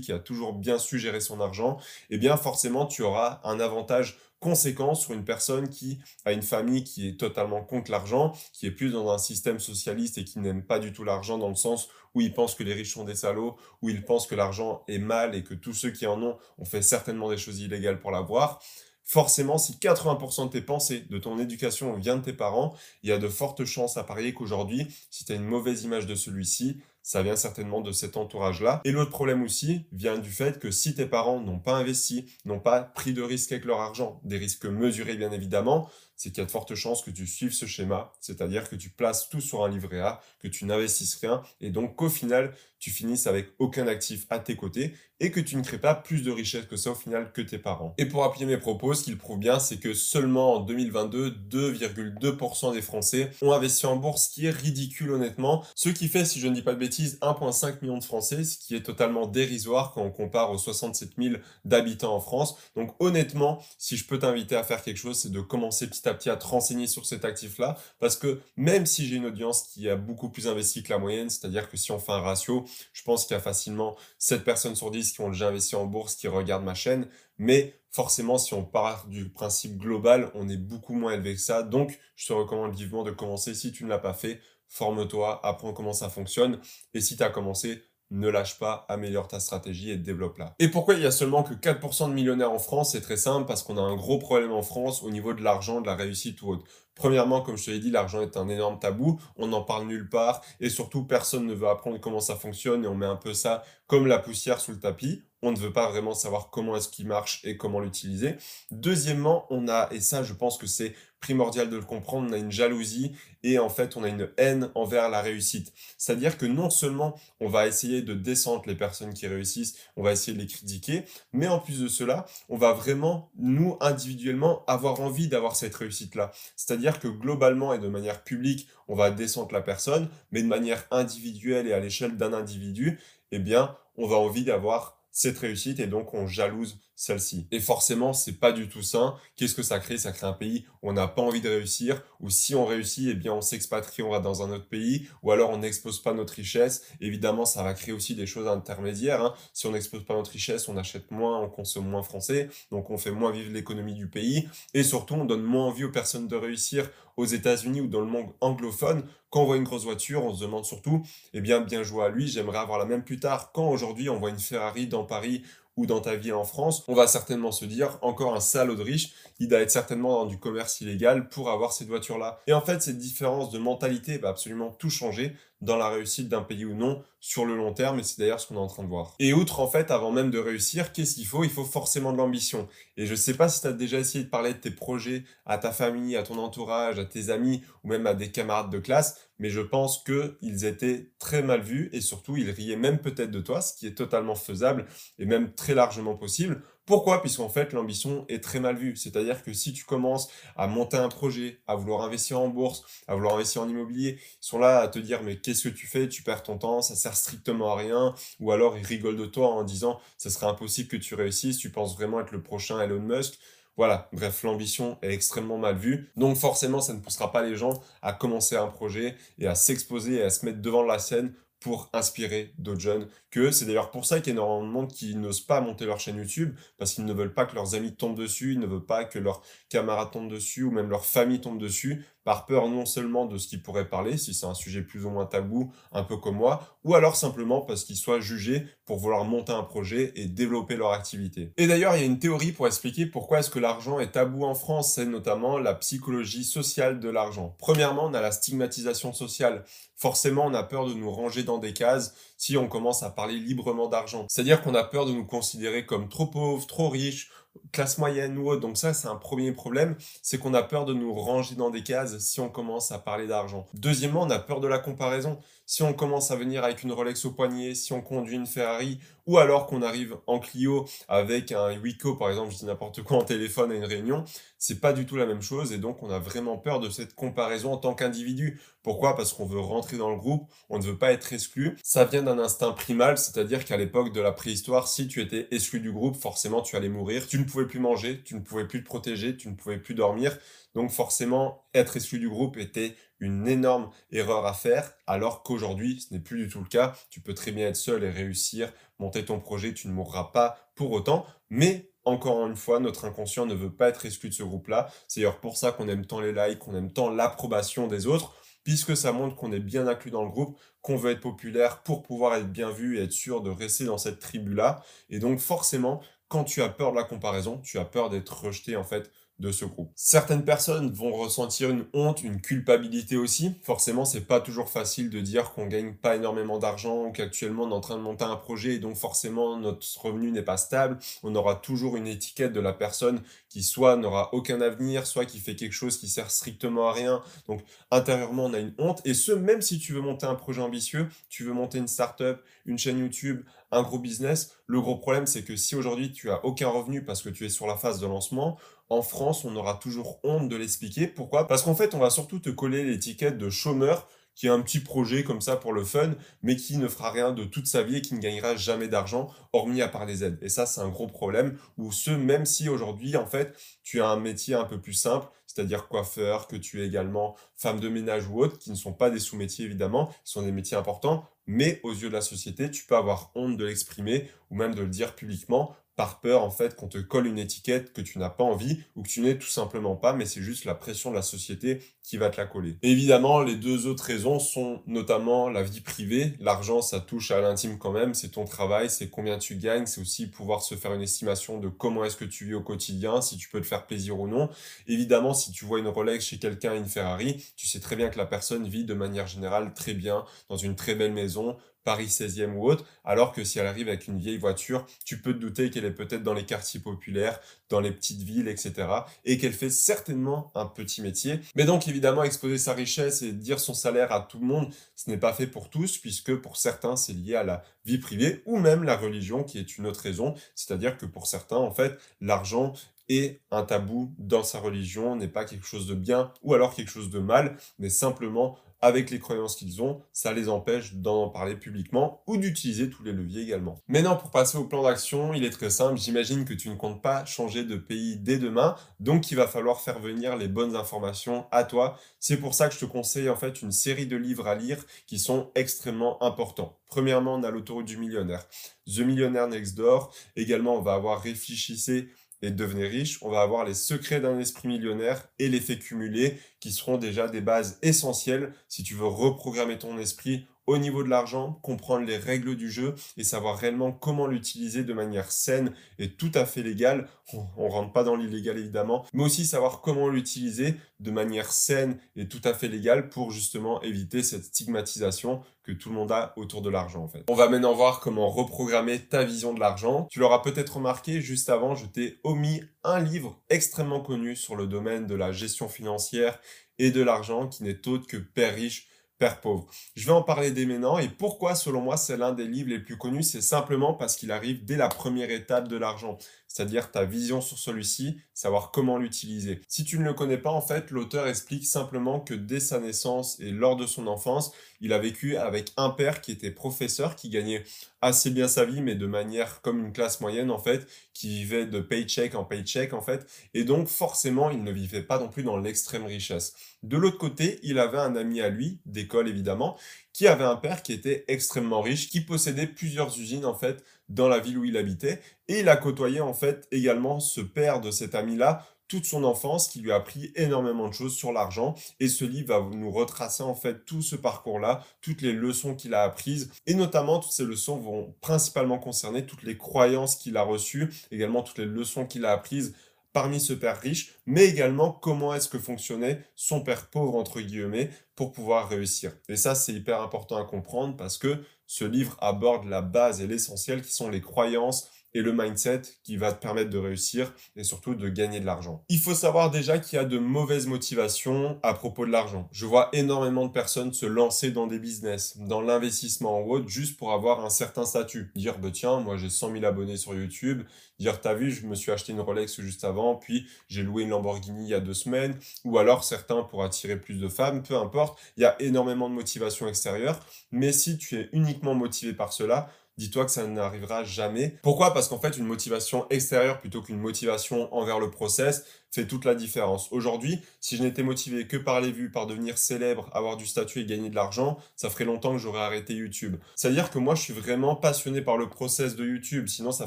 [0.00, 1.76] qui a toujours bien su gérer son argent,
[2.10, 6.40] et eh bien forcément tu auras un avantage conséquence sur une personne qui a une
[6.40, 10.38] famille qui est totalement contre l'argent, qui est plus dans un système socialiste et qui
[10.38, 13.02] n'aime pas du tout l'argent dans le sens où il pense que les riches sont
[13.02, 16.22] des salauds, où il pense que l'argent est mal et que tous ceux qui en
[16.22, 18.62] ont ont fait certainement des choses illégales pour l'avoir.
[19.02, 23.12] Forcément, si 80% de tes pensées, de ton éducation vient de tes parents, il y
[23.12, 26.80] a de fortes chances à parier qu'aujourd'hui, si tu as une mauvaise image de celui-ci,
[27.06, 28.80] ça vient certainement de cet entourage-là.
[28.84, 32.58] Et l'autre problème aussi vient du fait que si tes parents n'ont pas investi, n'ont
[32.58, 36.42] pas pris de risques avec leur argent, des risques mesurés bien évidemment, c'est qu'il y
[36.42, 39.64] a de fortes chances que tu suives ce schéma, c'est-à-dire que tu places tout sur
[39.64, 43.86] un livret A, que tu n'investisses rien, et donc qu'au final, tu finisses avec aucun
[43.86, 46.90] actif à tes côtés, et que tu ne crées pas plus de richesse que ça
[46.90, 47.94] au final que tes parents.
[47.98, 52.74] Et pour appuyer mes propos, ce qu'il prouve bien, c'est que seulement en 2022, 2,2%
[52.74, 56.38] des Français ont investi en bourse, ce qui est ridicule honnêtement, ce qui fait, si
[56.38, 59.92] je ne dis pas de bêtises, 1,5 million de Français, ce qui est totalement dérisoire
[59.92, 62.56] quand on compare aux 67 000 d'habitants en France.
[62.74, 66.30] Donc honnêtement, si je peux t'inviter à faire quelque chose, c'est de commencer petit petit
[66.30, 69.96] à te renseigner sur cet actif-là, parce que même si j'ai une audience qui a
[69.96, 73.26] beaucoup plus investi que la moyenne, c'est-à-dire que si on fait un ratio, je pense
[73.26, 76.28] qu'il y a facilement 7 personnes sur 10 qui ont déjà investi en bourse, qui
[76.28, 77.08] regardent ma chaîne.
[77.38, 81.62] Mais forcément, si on part du principe global, on est beaucoup moins élevé que ça.
[81.62, 83.54] Donc, je te recommande vivement de commencer.
[83.54, 86.60] Si tu ne l'as pas fait, forme-toi, apprends comment ça fonctionne.
[86.94, 90.54] Et si tu as commencé, ne lâche pas, améliore ta stratégie et développe-la.
[90.58, 92.92] Et pourquoi il y a seulement que 4% de millionnaires en France?
[92.92, 95.80] C'est très simple, parce qu'on a un gros problème en France au niveau de l'argent,
[95.80, 96.64] de la réussite ou autre.
[96.94, 100.08] Premièrement, comme je te l'ai dit, l'argent est un énorme tabou, on n'en parle nulle
[100.08, 103.34] part, et surtout, personne ne veut apprendre comment ça fonctionne, et on met un peu
[103.34, 105.22] ça comme la poussière sous le tapis.
[105.42, 108.36] On ne veut pas vraiment savoir comment est-ce qu'il marche et comment l'utiliser.
[108.70, 112.38] Deuxièmement, on a, et ça je pense que c'est primordial de le comprendre, on a
[112.38, 113.12] une jalousie
[113.42, 115.72] et en fait on a une haine envers la réussite.
[115.98, 120.12] C'est-à-dire que non seulement on va essayer de descendre les personnes qui réussissent, on va
[120.12, 125.00] essayer de les critiquer, mais en plus de cela, on va vraiment, nous individuellement, avoir
[125.00, 126.32] envie d'avoir cette réussite-là.
[126.54, 130.86] C'est-à-dire que globalement et de manière publique, on va descendre la personne, mais de manière
[130.90, 133.00] individuelle et à l'échelle d'un individu,
[133.32, 137.46] eh bien, on va envie d'avoir cette réussite et donc on jalouse celle-ci.
[137.52, 139.14] Et forcément, c'est pas du tout sain.
[139.36, 139.98] Qu'est-ce que ça crée?
[139.98, 143.08] Ça crée un pays où on n'a pas envie de réussir, où si on réussit,
[143.10, 146.14] eh bien on s'expatrie, on va dans un autre pays, ou alors on n'expose pas
[146.14, 146.84] notre richesse.
[147.00, 149.22] Évidemment, ça va créer aussi des choses intermédiaires.
[149.22, 149.34] Hein.
[149.52, 152.96] Si on n'expose pas notre richesse, on achète moins, on consomme moins français, donc on
[152.96, 156.36] fait moins vivre l'économie du pays, et surtout on donne moins envie aux personnes de
[156.36, 159.04] réussir aux États-Unis ou dans le monde anglophone.
[159.30, 162.08] Quand on voit une grosse voiture, on se demande surtout, eh bien bien joué à
[162.08, 163.52] lui, j'aimerais avoir la même plus tard.
[163.52, 165.42] Quand aujourd'hui on voit une Ferrari dans Paris
[165.76, 168.82] ou dans ta vie en France, on va certainement se dire encore un salaud de
[168.82, 172.40] riche, il doit être certainement dans du commerce illégal pour avoir cette voiture-là.
[172.46, 176.42] Et en fait, cette différence de mentalité va absolument tout changer dans la réussite d'un
[176.42, 178.84] pays ou non sur le long terme, et c'est d'ailleurs ce qu'on est en train
[178.84, 179.14] de voir.
[179.18, 181.44] Et outre, en fait, avant même de réussir, qu'est-ce qu'il faut?
[181.44, 182.68] Il faut forcément de l'ambition.
[182.96, 185.58] Et je sais pas si tu as déjà essayé de parler de tes projets à
[185.58, 189.18] ta famille, à ton entourage, à tes amis, ou même à des camarades de classe,
[189.38, 193.40] mais je pense qu'ils étaient très mal vus, et surtout, ils riaient même peut-être de
[193.40, 194.86] toi, ce qui est totalement faisable,
[195.18, 196.62] et même très largement possible.
[196.86, 197.20] Pourquoi?
[197.20, 198.94] Puisqu'en fait, l'ambition est très mal vue.
[198.94, 203.16] C'est-à-dire que si tu commences à monter un projet, à vouloir investir en bourse, à
[203.16, 206.08] vouloir investir en immobilier, ils sont là à te dire mais qu'est-ce que tu fais?
[206.08, 208.14] Tu perds ton temps, ça sert strictement à rien.
[208.38, 211.70] Ou alors ils rigolent de toi en disant ça serait impossible que tu réussisses, tu
[211.70, 213.34] penses vraiment être le prochain Elon Musk.
[213.76, 216.10] Voilà, bref, l'ambition est extrêmement mal vue.
[216.16, 220.14] Donc forcément, ça ne poussera pas les gens à commencer un projet et à s'exposer
[220.14, 223.08] et à se mettre devant la scène pour inspirer d'autres jeunes
[223.50, 226.00] c'est d'ailleurs pour ça qu'il y a énormément de monde qui n'osent pas monter leur
[226.00, 228.84] chaîne YouTube parce qu'ils ne veulent pas que leurs amis tombent dessus, ils ne veulent
[228.84, 232.86] pas que leurs camarades tombent dessus ou même leur famille tombe dessus par peur non
[232.86, 236.02] seulement de ce qu'ils pourraient parler si c'est un sujet plus ou moins tabou, un
[236.02, 240.12] peu comme moi, ou alors simplement parce qu'ils soient jugés pour vouloir monter un projet
[240.16, 241.52] et développer leur activité.
[241.56, 244.44] Et d'ailleurs, il y a une théorie pour expliquer pourquoi est-ce que l'argent est tabou
[244.44, 247.54] en France, c'est notamment la psychologie sociale de l'argent.
[247.58, 249.64] Premièrement, on a la stigmatisation sociale
[249.96, 253.25] forcément on a peur de nous ranger dans des cases si on commence à parler
[253.34, 254.26] librement d'argent.
[254.28, 257.30] C'est-à-dire qu'on a peur de nous considérer comme trop pauvres, trop riches,
[257.72, 258.60] classe moyenne ou autre.
[258.60, 261.82] Donc ça, c'est un premier problème, c'est qu'on a peur de nous ranger dans des
[261.82, 263.66] cases si on commence à parler d'argent.
[263.74, 265.38] Deuxièmement, on a peur de la comparaison.
[265.68, 269.00] Si on commence à venir avec une Rolex au poignet, si on conduit une Ferrari,
[269.26, 273.16] ou alors qu'on arrive en Clio avec un Wico, par exemple, je dis n'importe quoi
[273.16, 274.24] en téléphone à une réunion,
[274.58, 277.16] c'est pas du tout la même chose et donc on a vraiment peur de cette
[277.16, 278.60] comparaison en tant qu'individu.
[278.86, 279.16] Pourquoi?
[279.16, 281.76] Parce qu'on veut rentrer dans le groupe, on ne veut pas être exclu.
[281.82, 285.80] Ça vient d'un instinct primal, c'est-à-dire qu'à l'époque de la préhistoire, si tu étais exclu
[285.80, 287.26] du groupe, forcément tu allais mourir.
[287.26, 289.96] Tu ne pouvais plus manger, tu ne pouvais plus te protéger, tu ne pouvais plus
[289.96, 290.38] dormir.
[290.76, 296.14] Donc forcément, être exclu du groupe était une énorme erreur à faire, alors qu'aujourd'hui, ce
[296.14, 296.94] n'est plus du tout le cas.
[297.10, 300.70] Tu peux très bien être seul et réussir, monter ton projet, tu ne mourras pas
[300.76, 301.26] pour autant.
[301.50, 304.92] Mais encore une fois, notre inconscient ne veut pas être exclu de ce groupe-là.
[305.08, 308.32] C'est d'ailleurs pour ça qu'on aime tant les likes, qu'on aime tant l'approbation des autres,
[308.66, 312.02] puisque ça montre qu'on est bien inclus dans le groupe, qu'on veut être populaire pour
[312.02, 314.82] pouvoir être bien vu et être sûr de rester dans cette tribu-là.
[315.08, 318.74] Et donc forcément, quand tu as peur de la comparaison, tu as peur d'être rejeté
[318.74, 319.90] en fait de ce groupe.
[319.94, 323.52] Certaines personnes vont ressentir une honte, une culpabilité aussi.
[323.62, 327.70] Forcément, c'est pas toujours facile de dire qu'on gagne pas énormément d'argent ou qu'actuellement on
[327.70, 330.98] est en train de monter un projet et donc forcément notre revenu n'est pas stable.
[331.22, 335.38] On aura toujours une étiquette de la personne qui soit n'aura aucun avenir, soit qui
[335.38, 337.22] fait quelque chose qui sert strictement à rien.
[337.46, 340.62] Donc intérieurement, on a une honte et ce même si tu veux monter un projet
[340.62, 345.26] ambitieux, tu veux monter une start-up, une chaîne YouTube, un gros business, le gros problème
[345.26, 348.00] c'est que si aujourd'hui tu as aucun revenu parce que tu es sur la phase
[348.00, 348.56] de lancement,
[348.88, 351.06] en France, on aura toujours honte de l'expliquer.
[351.06, 351.46] Pourquoi?
[351.46, 354.80] Parce qu'en fait, on va surtout te coller l'étiquette de chômeur qui a un petit
[354.80, 357.96] projet comme ça pour le fun, mais qui ne fera rien de toute sa vie
[357.96, 360.38] et qui ne gagnera jamais d'argent, hormis à part les aides.
[360.42, 364.08] Et ça, c'est un gros problème, ou ce, même si aujourd'hui, en fait, tu as
[364.08, 368.28] un métier un peu plus simple, c'est-à-dire coiffeur, que tu es également femme de ménage
[368.28, 371.80] ou autre, qui ne sont pas des sous-métiers évidemment, qui sont des métiers importants, mais
[371.82, 374.88] aux yeux de la société, tu peux avoir honte de l'exprimer ou même de le
[374.88, 378.44] dire publiquement par peur en fait qu'on te colle une étiquette que tu n'as pas
[378.44, 381.22] envie ou que tu n'es tout simplement pas, mais c'est juste la pression de la
[381.22, 382.76] société qui va te la coller.
[382.82, 386.34] évidemment, les deux autres raisons sont notamment la vie privée.
[386.38, 390.00] L'argent, ça touche à l'intime quand même, c'est ton travail, c'est combien tu gagnes, c'est
[390.00, 393.36] aussi pouvoir se faire une estimation de comment est-ce que tu vis au quotidien, si
[393.36, 394.50] tu peux te faire plaisir ou non.
[394.86, 398.18] Évidemment, si tu vois une Rolex chez quelqu'un, une Ferrari, tu sais très bien que
[398.18, 402.54] la personne vit de manière générale très bien, dans une très belle maison, Paris 16e
[402.54, 405.70] ou autre, alors que si elle arrive avec une vieille voiture, tu peux te douter
[405.70, 407.38] qu'elle est peut-être dans les quartiers populaires,
[407.68, 408.88] dans les petites villes, etc.
[409.24, 411.38] Et qu'elle fait certainement un petit métier.
[411.54, 415.08] Mais donc évidemment, exposer sa richesse et dire son salaire à tout le monde, ce
[415.08, 418.58] n'est pas fait pour tous, puisque pour certains, c'est lié à la vie privée ou
[418.58, 420.34] même la religion, qui est une autre raison.
[420.56, 422.74] C'est-à-dire que pour certains, en fait, l'argent
[423.08, 426.90] est un tabou dans sa religion, n'est pas quelque chose de bien ou alors quelque
[426.90, 431.56] chose de mal, mais simplement avec les croyances qu'ils ont, ça les empêche d'en parler
[431.56, 433.78] publiquement ou d'utiliser tous les leviers également.
[433.88, 435.98] Maintenant, pour passer au plan d'action, il est très simple.
[435.98, 439.80] J'imagine que tu ne comptes pas changer de pays dès demain, donc il va falloir
[439.80, 441.98] faire venir les bonnes informations à toi.
[442.20, 444.84] C'est pour ça que je te conseille en fait une série de livres à lire
[445.06, 446.76] qui sont extrêmement importants.
[446.88, 448.46] Premièrement, on a l'autoroute du millionnaire,
[448.86, 450.12] The Millionaire Next Door.
[450.36, 452.08] Également, on va avoir réfléchissez
[452.46, 456.72] et devenir riche, on va avoir les secrets d'un esprit millionnaire et l'effet cumulé qui
[456.72, 461.58] seront déjà des bases essentielles si tu veux reprogrammer ton esprit au niveau de l'argent,
[461.62, 466.32] comprendre les règles du jeu et savoir réellement comment l'utiliser de manière saine et tout
[466.34, 467.08] à fait légale.
[467.32, 472.28] On, rentre pas dans l'illégal évidemment, mais aussi savoir comment l'utiliser de manière saine et
[472.28, 476.62] tout à fait légale pour justement éviter cette stigmatisation que tout le monde a autour
[476.62, 477.24] de l'argent en fait.
[477.28, 480.06] On va maintenant voir comment reprogrammer ta vision de l'argent.
[480.10, 484.66] Tu l'auras peut-être remarqué juste avant, je t'ai omis un livre extrêmement connu sur le
[484.66, 486.38] domaine de la gestion financière
[486.78, 489.66] et de l'argent qui n'est autre que Père riche Père pauvre.
[489.94, 490.98] Je vais en parler dès maintenant.
[490.98, 494.30] Et pourquoi selon moi c'est l'un des livres les plus connus, c'est simplement parce qu'il
[494.30, 496.18] arrive dès la première étape de l'argent,
[496.56, 499.60] c'est-à-dire ta vision sur celui-ci, savoir comment l'utiliser.
[499.68, 503.38] Si tu ne le connais pas, en fait, l'auteur explique simplement que dès sa naissance
[503.40, 507.28] et lors de son enfance, il a vécu avec un père qui était professeur, qui
[507.28, 507.62] gagnait
[508.00, 511.66] assez bien sa vie, mais de manière comme une classe moyenne, en fait, qui vivait
[511.66, 515.42] de paycheck en paycheck, en fait, et donc forcément, il ne vivait pas non plus
[515.42, 516.54] dans l'extrême richesse.
[516.82, 519.76] De l'autre côté, il avait un ami à lui, d'école évidemment,
[520.16, 524.28] qui avait un père qui était extrêmement riche, qui possédait plusieurs usines en fait dans
[524.28, 527.90] la ville où il habitait, et il a côtoyé en fait également ce père de
[527.90, 532.08] cet ami-là toute son enfance qui lui a appris énormément de choses sur l'argent et
[532.08, 536.02] ce livre va nous retracer en fait tout ce parcours-là, toutes les leçons qu'il a
[536.02, 540.92] apprises et notamment toutes ces leçons vont principalement concerner toutes les croyances qu'il a reçues,
[541.10, 542.74] également toutes les leçons qu'il a apprises
[543.16, 547.88] parmi ce père riche, mais également comment est-ce que fonctionnait son père pauvre, entre guillemets,
[548.14, 549.10] pour pouvoir réussir.
[549.30, 553.26] Et ça, c'est hyper important à comprendre parce que ce livre aborde la base et
[553.26, 557.64] l'essentiel qui sont les croyances, et le mindset qui va te permettre de réussir et
[557.64, 558.84] surtout de gagner de l'argent.
[558.90, 562.48] Il faut savoir déjà qu'il y a de mauvaises motivations à propos de l'argent.
[562.52, 566.98] Je vois énormément de personnes se lancer dans des business, dans l'investissement en autre, juste
[566.98, 568.30] pour avoir un certain statut.
[568.36, 570.64] Dire, bah tiens, moi j'ai 100 000 abonnés sur YouTube.
[570.98, 574.10] Dire, t'as vu, je me suis acheté une Rolex juste avant, puis j'ai loué une
[574.10, 575.38] Lamborghini il y a deux semaines.
[575.64, 578.18] Ou alors certains pour attirer plus de femmes, peu importe.
[578.36, 580.20] Il y a énormément de motivation extérieure.
[580.52, 584.56] Mais si tu es uniquement motivé par cela, dis-toi que ça n'arrivera jamais.
[584.62, 584.94] Pourquoi?
[584.94, 588.64] Parce qu'en fait, une motivation extérieure plutôt qu'une motivation envers le process
[589.04, 589.88] toute la différence.
[589.90, 593.80] Aujourd'hui, si je n'étais motivé que par les vues, par devenir célèbre, avoir du statut
[593.80, 596.36] et gagner de l'argent, ça ferait longtemps que j'aurais arrêté YouTube.
[596.54, 599.86] C'est-à-dire que moi, je suis vraiment passionné par le process de YouTube, sinon ça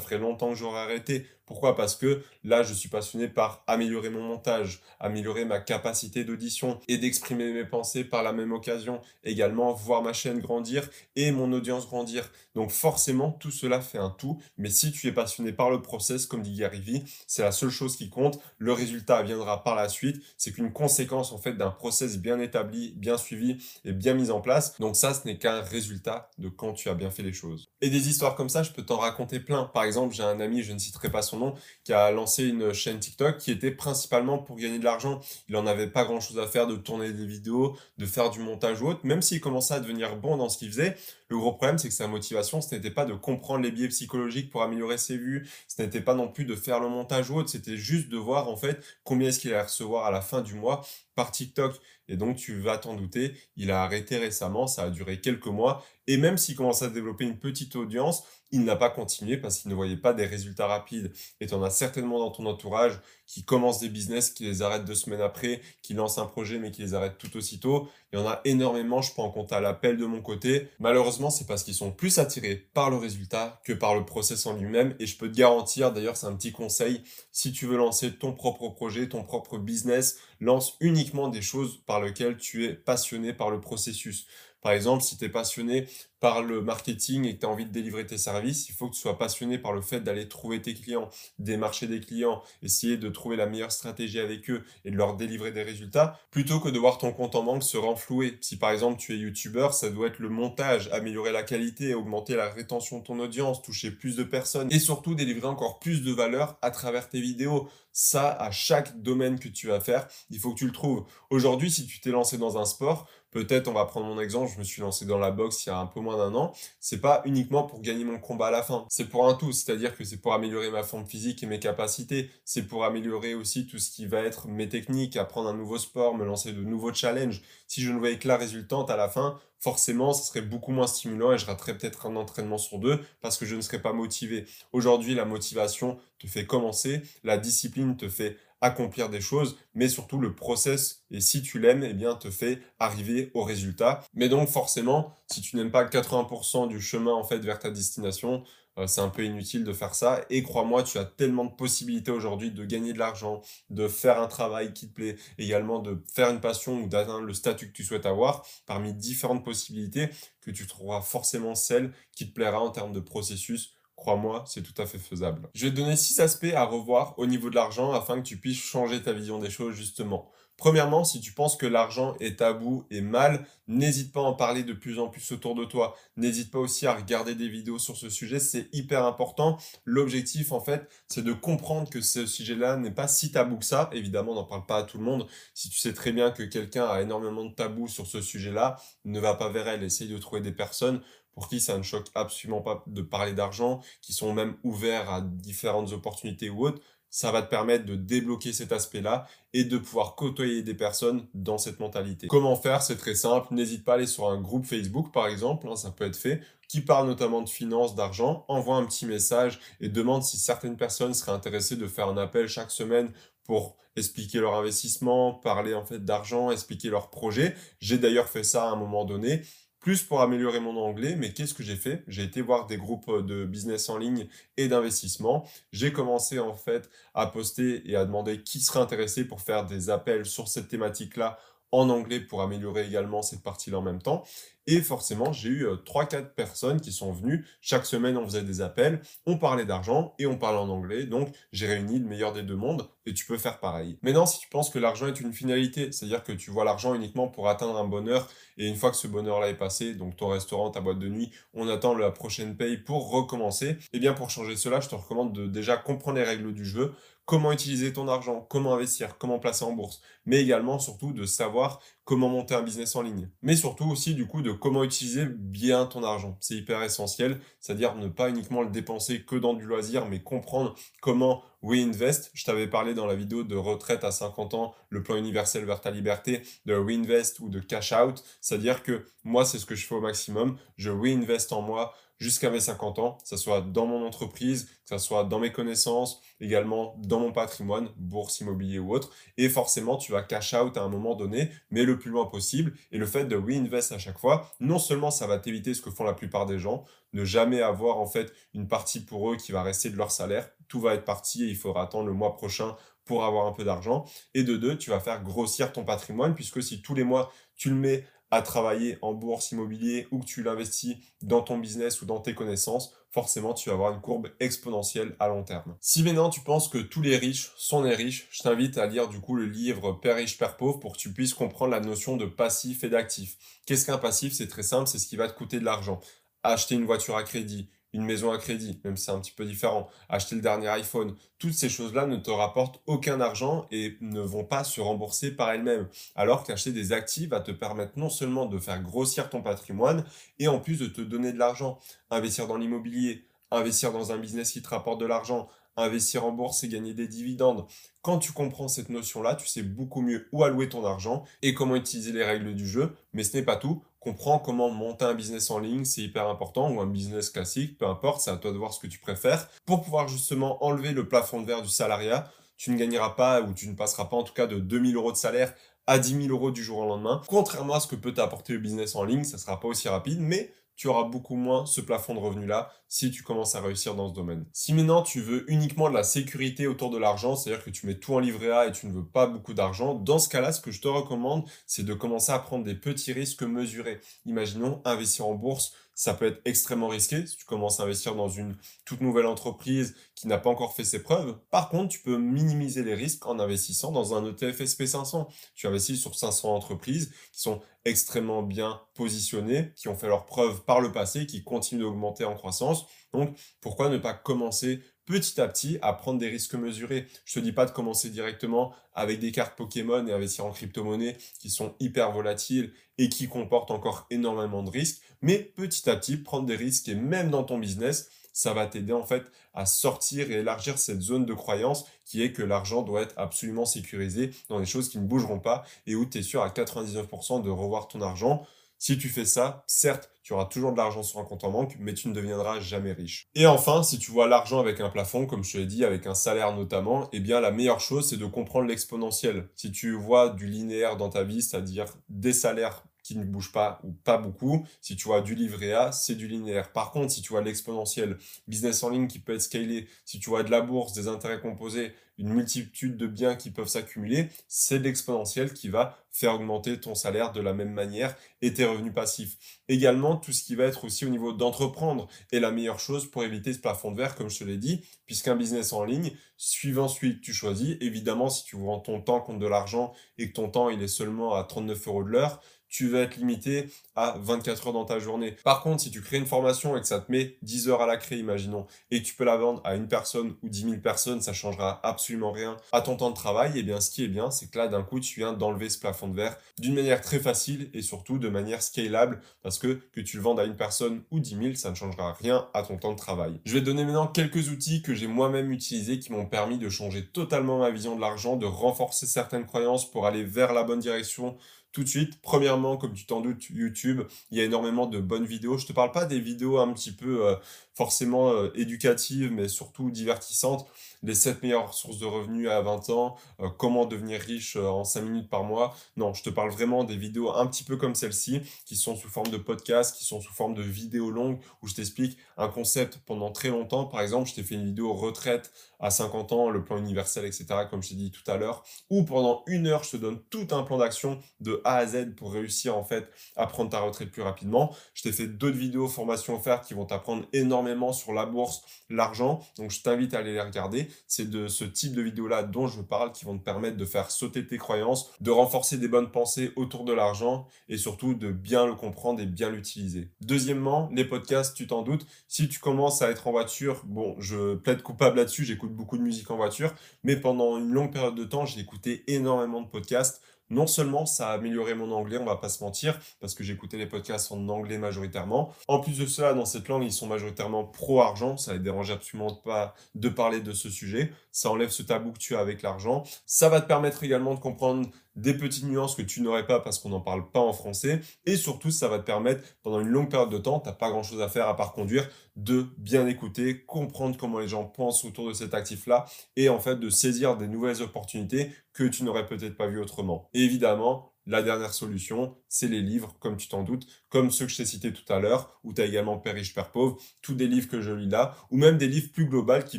[0.00, 1.26] ferait longtemps que j'aurais arrêté.
[1.50, 1.74] Pourquoi?
[1.74, 6.96] Parce que là, je suis passionné par améliorer mon montage, améliorer ma capacité d'audition et
[6.96, 9.00] d'exprimer mes pensées par la même occasion.
[9.24, 12.30] Également, voir ma chaîne grandir et mon audience grandir.
[12.54, 14.40] Donc forcément, tout cela fait un tout.
[14.58, 17.96] Mais si tu es passionné par le process, comme dit Gary c'est la seule chose
[17.96, 18.38] qui compte.
[18.58, 20.22] Le résultat viendra par la suite.
[20.36, 24.40] C'est qu'une conséquence en fait d'un process bien établi, bien suivi et bien mis en
[24.40, 24.78] place.
[24.78, 27.68] Donc ça, ce n'est qu'un résultat de quand tu as bien fait les choses.
[27.80, 29.64] Et des histoires comme ça, je peux t'en raconter plein.
[29.64, 31.40] Par exemple, j'ai un ami, je ne citerai pas son
[31.84, 35.20] qui a lancé une chaîne TikTok qui était principalement pour gagner de l'argent.
[35.48, 38.40] Il en avait pas grand chose à faire de tourner des vidéos, de faire du
[38.40, 40.96] montage ou autre, même s'il commençait à devenir bon dans ce qu'il faisait.
[41.30, 44.50] Le gros problème, c'est que sa motivation, ce n'était pas de comprendre les biais psychologiques
[44.50, 47.50] pour améliorer ses vues, ce n'était pas non plus de faire le montage ou autre,
[47.50, 50.54] c'était juste de voir en fait combien est-ce qu'il allait recevoir à la fin du
[50.54, 51.76] mois par TikTok.
[52.08, 55.84] Et donc, tu vas t'en douter, il a arrêté récemment, ça a duré quelques mois.
[56.06, 59.70] Et même s'il commence à développer une petite audience, il n'a pas continué parce qu'il
[59.70, 61.12] ne voyait pas des résultats rapides.
[61.40, 64.84] Et tu en as certainement dans ton entourage qui commencent des business, qui les arrêtent
[64.84, 67.88] deux semaines après, qui lancent un projet mais qui les arrêtent tout aussitôt.
[68.12, 70.68] Il y en a énormément, je peux en compter à l'appel de mon côté.
[70.80, 74.56] Malheureusement, c'est parce qu'ils sont plus attirés par le résultat que par le process en
[74.56, 74.96] lui-même.
[74.98, 78.32] Et je peux te garantir, d'ailleurs, c'est un petit conseil, si tu veux lancer ton
[78.32, 83.50] propre projet, ton propre business, lance uniquement des choses par lesquelles tu es passionné par
[83.50, 84.26] le processus.
[84.62, 85.86] Par exemple, si tu es passionné
[86.20, 88.94] par le marketing et que tu as envie de délivrer tes services, il faut que
[88.94, 93.08] tu sois passionné par le fait d'aller trouver tes clients, démarcher des clients, essayer de
[93.08, 96.78] trouver la meilleure stratégie avec eux et de leur délivrer des résultats, plutôt que de
[96.78, 98.36] voir ton compte en banque se renflouer.
[98.42, 102.36] Si par exemple tu es youtubeur, ça doit être le montage, améliorer la qualité, augmenter
[102.36, 106.12] la rétention de ton audience, toucher plus de personnes et surtout délivrer encore plus de
[106.12, 107.68] valeur à travers tes vidéos.
[107.92, 111.06] Ça, à chaque domaine que tu vas faire, il faut que tu le trouves.
[111.30, 114.58] Aujourd'hui, si tu t'es lancé dans un sport, peut-être, on va prendre mon exemple, je
[114.58, 117.00] me suis lancé dans la boxe il y a un peu moins d'un an, c'est
[117.00, 120.04] pas uniquement pour gagner mon combat à la fin, c'est pour un tout, c'est-à-dire que
[120.04, 123.90] c'est pour améliorer ma forme physique et mes capacités, c'est pour améliorer aussi tout ce
[123.90, 127.42] qui va être mes techniques, apprendre un nouveau sport, me lancer de nouveaux challenges.
[127.66, 130.86] Si je ne voyais que la résultante à la fin, forcément, ce serait beaucoup moins
[130.86, 133.92] stimulant et je raterais peut-être un entraînement sur deux parce que je ne serais pas
[133.92, 134.46] motivé.
[134.72, 140.18] Aujourd'hui, la motivation te fait commencer, la discipline te fait accomplir des choses, mais surtout
[140.18, 144.04] le process, et si tu l'aimes, eh bien, te fait arriver au résultat.
[144.14, 148.44] Mais donc, forcément, si tu n'aimes pas 80% du chemin, en fait, vers ta destination,
[148.78, 150.24] euh, c'est un peu inutile de faire ça.
[150.30, 154.28] Et crois-moi, tu as tellement de possibilités aujourd'hui de gagner de l'argent, de faire un
[154.28, 157.84] travail qui te plaît, également de faire une passion ou d'atteindre le statut que tu
[157.84, 160.08] souhaites avoir, parmi différentes possibilités,
[160.40, 164.80] que tu trouveras forcément celle qui te plaira en termes de processus, Crois-moi, c'est tout
[164.80, 165.50] à fait faisable.
[165.52, 168.38] Je vais te donner six aspects à revoir au niveau de l'argent afin que tu
[168.38, 170.30] puisses changer ta vision des choses justement.
[170.60, 174.62] Premièrement, si tu penses que l'argent est tabou et mal, n'hésite pas à en parler
[174.62, 175.96] de plus en plus autour de toi.
[176.18, 179.56] N'hésite pas aussi à regarder des vidéos sur ce sujet, c'est hyper important.
[179.86, 183.88] L'objectif, en fait, c'est de comprendre que ce sujet-là n'est pas si tabou que ça.
[183.94, 185.26] Évidemment, on n'en parle pas à tout le monde.
[185.54, 189.18] Si tu sais très bien que quelqu'un a énormément de tabou sur ce sujet-là, ne
[189.18, 189.82] va pas vers elle.
[189.82, 191.00] Essaye de trouver des personnes
[191.32, 195.20] pour qui ça ne choque absolument pas de parler d'argent, qui sont même ouverts à
[195.20, 200.14] différentes opportunités ou autres, ça va te permettre de débloquer cet aspect-là et de pouvoir
[200.14, 202.28] côtoyer des personnes dans cette mentalité.
[202.28, 202.82] Comment faire?
[202.82, 203.52] C'est très simple.
[203.52, 206.40] N'hésite pas à aller sur un groupe Facebook, par exemple, hein, ça peut être fait,
[206.68, 208.44] qui parle notamment de finances, d'argent.
[208.46, 212.46] Envoie un petit message et demande si certaines personnes seraient intéressées de faire un appel
[212.46, 213.12] chaque semaine
[213.42, 217.56] pour expliquer leur investissement, parler en fait d'argent, expliquer leur projet.
[217.80, 219.42] J'ai d'ailleurs fait ça à un moment donné
[219.80, 222.04] plus pour améliorer mon anglais, mais qu'est-ce que j'ai fait?
[222.06, 225.48] J'ai été voir des groupes euh, de business en ligne et d'investissement.
[225.72, 229.88] J'ai commencé en fait à poster et à demander qui serait intéressé pour faire des
[229.88, 231.38] appels sur cette thématique-là
[231.72, 234.24] en anglais pour améliorer également cette partie-là en même temps.
[234.70, 237.44] Et forcément, j'ai eu 3-4 euh, personnes qui sont venues.
[237.60, 241.06] Chaque semaine, on faisait des appels, on parlait d'argent et on parlait en anglais.
[241.06, 243.98] Donc, j'ai réuni le meilleur des deux mondes et tu peux faire pareil.
[244.02, 247.26] Maintenant, si tu penses que l'argent est une finalité, c'est-à-dire que tu vois l'argent uniquement
[247.26, 248.28] pour atteindre un bonheur
[248.58, 251.32] et une fois que ce bonheur-là est passé, donc ton restaurant, ta boîte de nuit,
[251.52, 253.76] on attend la prochaine paye pour recommencer.
[253.92, 256.94] Eh bien, pour changer cela, je te recommande de déjà comprendre les règles du jeu,
[257.30, 261.78] comment utiliser ton argent, comment investir, comment placer en bourse, mais également surtout de savoir
[262.02, 263.28] comment monter un business en ligne.
[263.42, 266.36] Mais surtout aussi du coup de comment utiliser bien ton argent.
[266.40, 270.74] C'est hyper essentiel, c'est-à-dire ne pas uniquement le dépenser que dans du loisir, mais comprendre
[271.00, 272.32] comment reinvest.
[272.34, 275.80] Je t'avais parlé dans la vidéo de retraite à 50 ans, le plan universel vers
[275.80, 278.24] ta liberté, de reinvest ou de cash out.
[278.40, 280.58] C'est-à-dire que moi, c'est ce que je fais au maximum.
[280.76, 284.96] Je reinvest en moi, jusqu'à mes 50 ans, que ce soit dans mon entreprise, que
[284.96, 289.10] ce soit dans mes connaissances, également dans mon patrimoine, bourse, immobilier ou autre.
[289.38, 292.74] Et forcément, tu vas cash out à un moment donné, mais le plus loin possible.
[292.92, 295.90] Et le fait de reinvest à chaque fois, non seulement ça va t'éviter ce que
[295.90, 299.50] font la plupart des gens, ne jamais avoir en fait une partie pour eux qui
[299.50, 302.36] va rester de leur salaire, tout va être parti et il faudra attendre le mois
[302.36, 304.04] prochain pour avoir un peu d'argent.
[304.34, 307.70] Et de deux, tu vas faire grossir ton patrimoine, puisque si tous les mois tu
[307.70, 312.06] le mets à travailler en bourse immobilier ou que tu l'investis dans ton business ou
[312.06, 315.76] dans tes connaissances, forcément tu vas avoir une courbe exponentielle à long terme.
[315.80, 319.08] Si maintenant tu penses que tous les riches sont des riches, je t'invite à lire
[319.08, 322.16] du coup le livre Père riche, Père pauvre pour que tu puisses comprendre la notion
[322.16, 323.36] de passif et d'actif.
[323.66, 324.32] Qu'est-ce qu'un passif?
[324.32, 326.00] C'est très simple, c'est ce qui va te coûter de l'argent.
[326.42, 329.44] Acheter une voiture à crédit, une maison à crédit, même si c'est un petit peu
[329.44, 334.20] différent, acheter le dernier iPhone, toutes ces choses-là ne te rapportent aucun argent et ne
[334.20, 335.88] vont pas se rembourser par elles-mêmes.
[336.14, 340.04] Alors qu'acheter des actifs va te permettre non seulement de faire grossir ton patrimoine
[340.38, 341.78] et en plus de te donner de l'argent.
[342.10, 346.62] Investir dans l'immobilier, investir dans un business qui te rapporte de l'argent, investir en bourse
[346.64, 347.66] et gagner des dividendes.
[348.02, 351.76] Quand tu comprends cette notion-là, tu sais beaucoup mieux où allouer ton argent et comment
[351.76, 352.94] utiliser les règles du jeu.
[353.12, 353.82] Mais ce n'est pas tout.
[354.00, 357.86] Comprends comment monter un business en ligne, c'est hyper important, ou un business classique, peu
[357.86, 359.50] importe, c'est à toi de voir ce que tu préfères.
[359.66, 363.52] Pour pouvoir justement enlever le plafond de verre du salariat, tu ne gagneras pas ou
[363.52, 365.52] tu ne passeras pas en tout cas de 2000 euros de salaire
[365.86, 367.20] à 10 000 euros du jour au lendemain.
[367.26, 370.20] Contrairement à ce que peut t'apporter le business en ligne, ça sera pas aussi rapide,
[370.20, 374.08] mais tu auras beaucoup moins ce plafond de revenus-là si tu commences à réussir dans
[374.08, 374.46] ce domaine.
[374.54, 377.98] Si maintenant tu veux uniquement de la sécurité autour de l'argent, c'est-à-dire que tu mets
[377.98, 380.62] tout en livret A et tu ne veux pas beaucoup d'argent, dans ce cas-là, ce
[380.62, 384.00] que je te recommande, c'est de commencer à prendre des petits risques mesurés.
[384.24, 388.30] Imaginons investir en bourse ça peut être extrêmement risqué si tu commences à investir dans
[388.30, 391.38] une toute nouvelle entreprise qui n'a pas encore fait ses preuves.
[391.50, 395.26] Par contre, tu peux minimiser les risques en investissant dans un ETF SP500.
[395.54, 400.64] Tu investis sur 500 entreprises qui sont extrêmement bien positionnées, qui ont fait leurs preuves
[400.64, 402.86] par le passé, qui continuent d'augmenter en croissance.
[403.12, 407.08] Donc, pourquoi ne pas commencer petit à petit à prendre des risques mesurés.
[407.24, 411.16] Je te dis pas de commencer directement avec des cartes Pokémon et investir en crypto-monnaie
[411.40, 416.16] qui sont hyper volatiles et qui comportent encore énormément de risques, mais petit à petit
[416.16, 420.30] prendre des risques et même dans ton business, ça va t'aider en fait à sortir
[420.30, 424.60] et élargir cette zone de croyance qui est que l'argent doit être absolument sécurisé dans
[424.60, 427.88] des choses qui ne bougeront pas et où tu es sûr à 99% de revoir
[427.88, 428.46] ton argent.
[428.82, 431.76] Si tu fais ça, certes, tu auras toujours de l'argent sur un compte en banque,
[431.78, 433.28] mais tu ne deviendras jamais riche.
[433.34, 436.06] Et enfin, si tu vois l'argent avec un plafond, comme je te l'ai dit, avec
[436.06, 439.50] un salaire notamment, eh bien la meilleure chose, c'est de comprendre l'exponentiel.
[439.54, 443.80] Si tu vois du linéaire dans ta vie, c'est-à-dire des salaires qui ne bougent pas
[443.84, 444.64] ou pas beaucoup.
[444.80, 446.72] Si tu vois du livret A, c'est du linéaire.
[446.72, 448.16] Par contre, si tu vois l'exponentiel,
[448.46, 451.40] business en ligne qui peut être scalé, si tu vois de la bourse, des intérêts
[451.40, 456.94] composés, une multitude de biens qui peuvent s'accumuler, c'est l'exponentiel qui va faire augmenter ton
[456.94, 459.38] salaire de la même manière et tes revenus passifs.
[459.68, 463.24] Également, tout ce qui va être aussi au niveau d'entreprendre est la meilleure chose pour
[463.24, 466.88] éviter ce plafond de verre, comme je te l'ai dit, puisqu'un business en ligne, suivant
[466.88, 470.34] celui que tu choisis, évidemment, si tu vends ton temps contre de l'argent et que
[470.34, 474.16] ton temps il est seulement à 39 euros de l'heure, tu vas être limité à
[474.18, 475.36] 24 heures dans ta journée.
[475.44, 477.86] Par contre, si tu crées une formation et que ça te met 10 heures à
[477.86, 480.76] la créer, imaginons, et que tu peux la vendre à une personne ou 10 000
[480.76, 484.04] personnes, ça changera absolument rien à ton temps de travail, et eh bien ce qui
[484.04, 486.74] est bien, c'est que là, d'un coup, tu viens d'enlever ce plafond de verre d'une
[486.74, 490.44] manière très facile et surtout de manière scalable, parce que que tu le vendes à
[490.44, 493.40] une personne ou 10 000, ça ne changera rien à ton temps de travail.
[493.44, 496.68] Je vais te donner maintenant quelques outils que j'ai moi-même utilisés qui m'ont permis de
[496.68, 500.80] changer totalement ma vision de l'argent, de renforcer certaines croyances pour aller vers la bonne
[500.80, 501.36] direction
[501.72, 502.20] tout de suite.
[502.22, 505.58] Premièrement, comme tu t'en doutes, YouTube, il y a énormément de bonnes vidéos.
[505.58, 507.36] Je te parle pas des vidéos un petit peu euh,
[507.74, 510.66] forcément euh, éducatives, mais surtout divertissantes.
[511.02, 515.02] Les 7 meilleures sources de revenus à 20 ans, euh, comment devenir riche en 5
[515.02, 515.74] minutes par mois.
[515.96, 519.08] Non, je te parle vraiment des vidéos un petit peu comme celle-ci, qui sont sous
[519.08, 522.98] forme de podcast, qui sont sous forme de vidéos longues, où je t'explique un concept
[523.06, 523.84] pendant très longtemps.
[523.84, 527.46] Par exemple, je t'ai fait une vidéo retraite à 50 ans, le plan universel, etc.,
[527.68, 530.46] comme je t'ai dit tout à l'heure, où pendant une heure, je te donne tout
[530.52, 534.10] un plan d'action de A à Z pour réussir en fait à prendre ta retraite
[534.10, 534.74] plus rapidement.
[534.94, 539.40] Je t'ai fait d'autres vidéos formation offertes qui vont t'apprendre énormément sur la bourse, l'argent,
[539.56, 540.88] donc je t'invite à aller les regarder.
[541.06, 544.10] C'est de ce type de vidéos-là dont je parle qui vont te permettre de faire
[544.10, 548.66] sauter tes croyances, de renforcer des bonnes pensées autour de l'argent et surtout de bien
[548.66, 550.10] le comprendre et bien l'utiliser.
[550.20, 554.54] Deuxièmement, les podcasts, tu t'en doutes, si tu commences à être en voiture, bon, je
[554.54, 558.24] plaide coupable là-dessus, j'écoute beaucoup de musique en voiture, mais pendant une longue période de
[558.24, 560.22] temps, j'ai écouté énormément de podcasts.
[560.50, 563.76] Non seulement ça a amélioré mon anglais, on va pas se mentir, parce que j'écoutais
[563.76, 565.54] les podcasts en anglais majoritairement.
[565.68, 568.36] En plus de cela, dans cette langue, ils sont majoritairement pro-argent.
[568.36, 571.12] Ça ne dérange absolument pas de parler de ce sujet.
[571.30, 573.04] Ça enlève ce tabou que tu as avec l'argent.
[573.26, 576.78] Ça va te permettre également de comprendre des petites nuances que tu n'aurais pas parce
[576.78, 578.00] qu'on n'en parle pas en français.
[578.26, 580.90] Et surtout, ça va te permettre, pendant une longue période de temps, tu n'as pas
[580.90, 585.28] grand-chose à faire à part conduire, de bien écouter, comprendre comment les gens pensent autour
[585.28, 589.56] de cet actif-là et en fait de saisir des nouvelles opportunités que tu n'aurais peut-être
[589.56, 590.28] pas vues autrement.
[590.32, 594.58] évidemment, la dernière solution, c'est les livres, comme tu t'en doutes, comme ceux que je
[594.58, 597.46] t'ai cités tout à l'heure, où tu as également Père riche, Père pauvre, tous des
[597.46, 599.78] livres que je lis là, ou même des livres plus globaux qui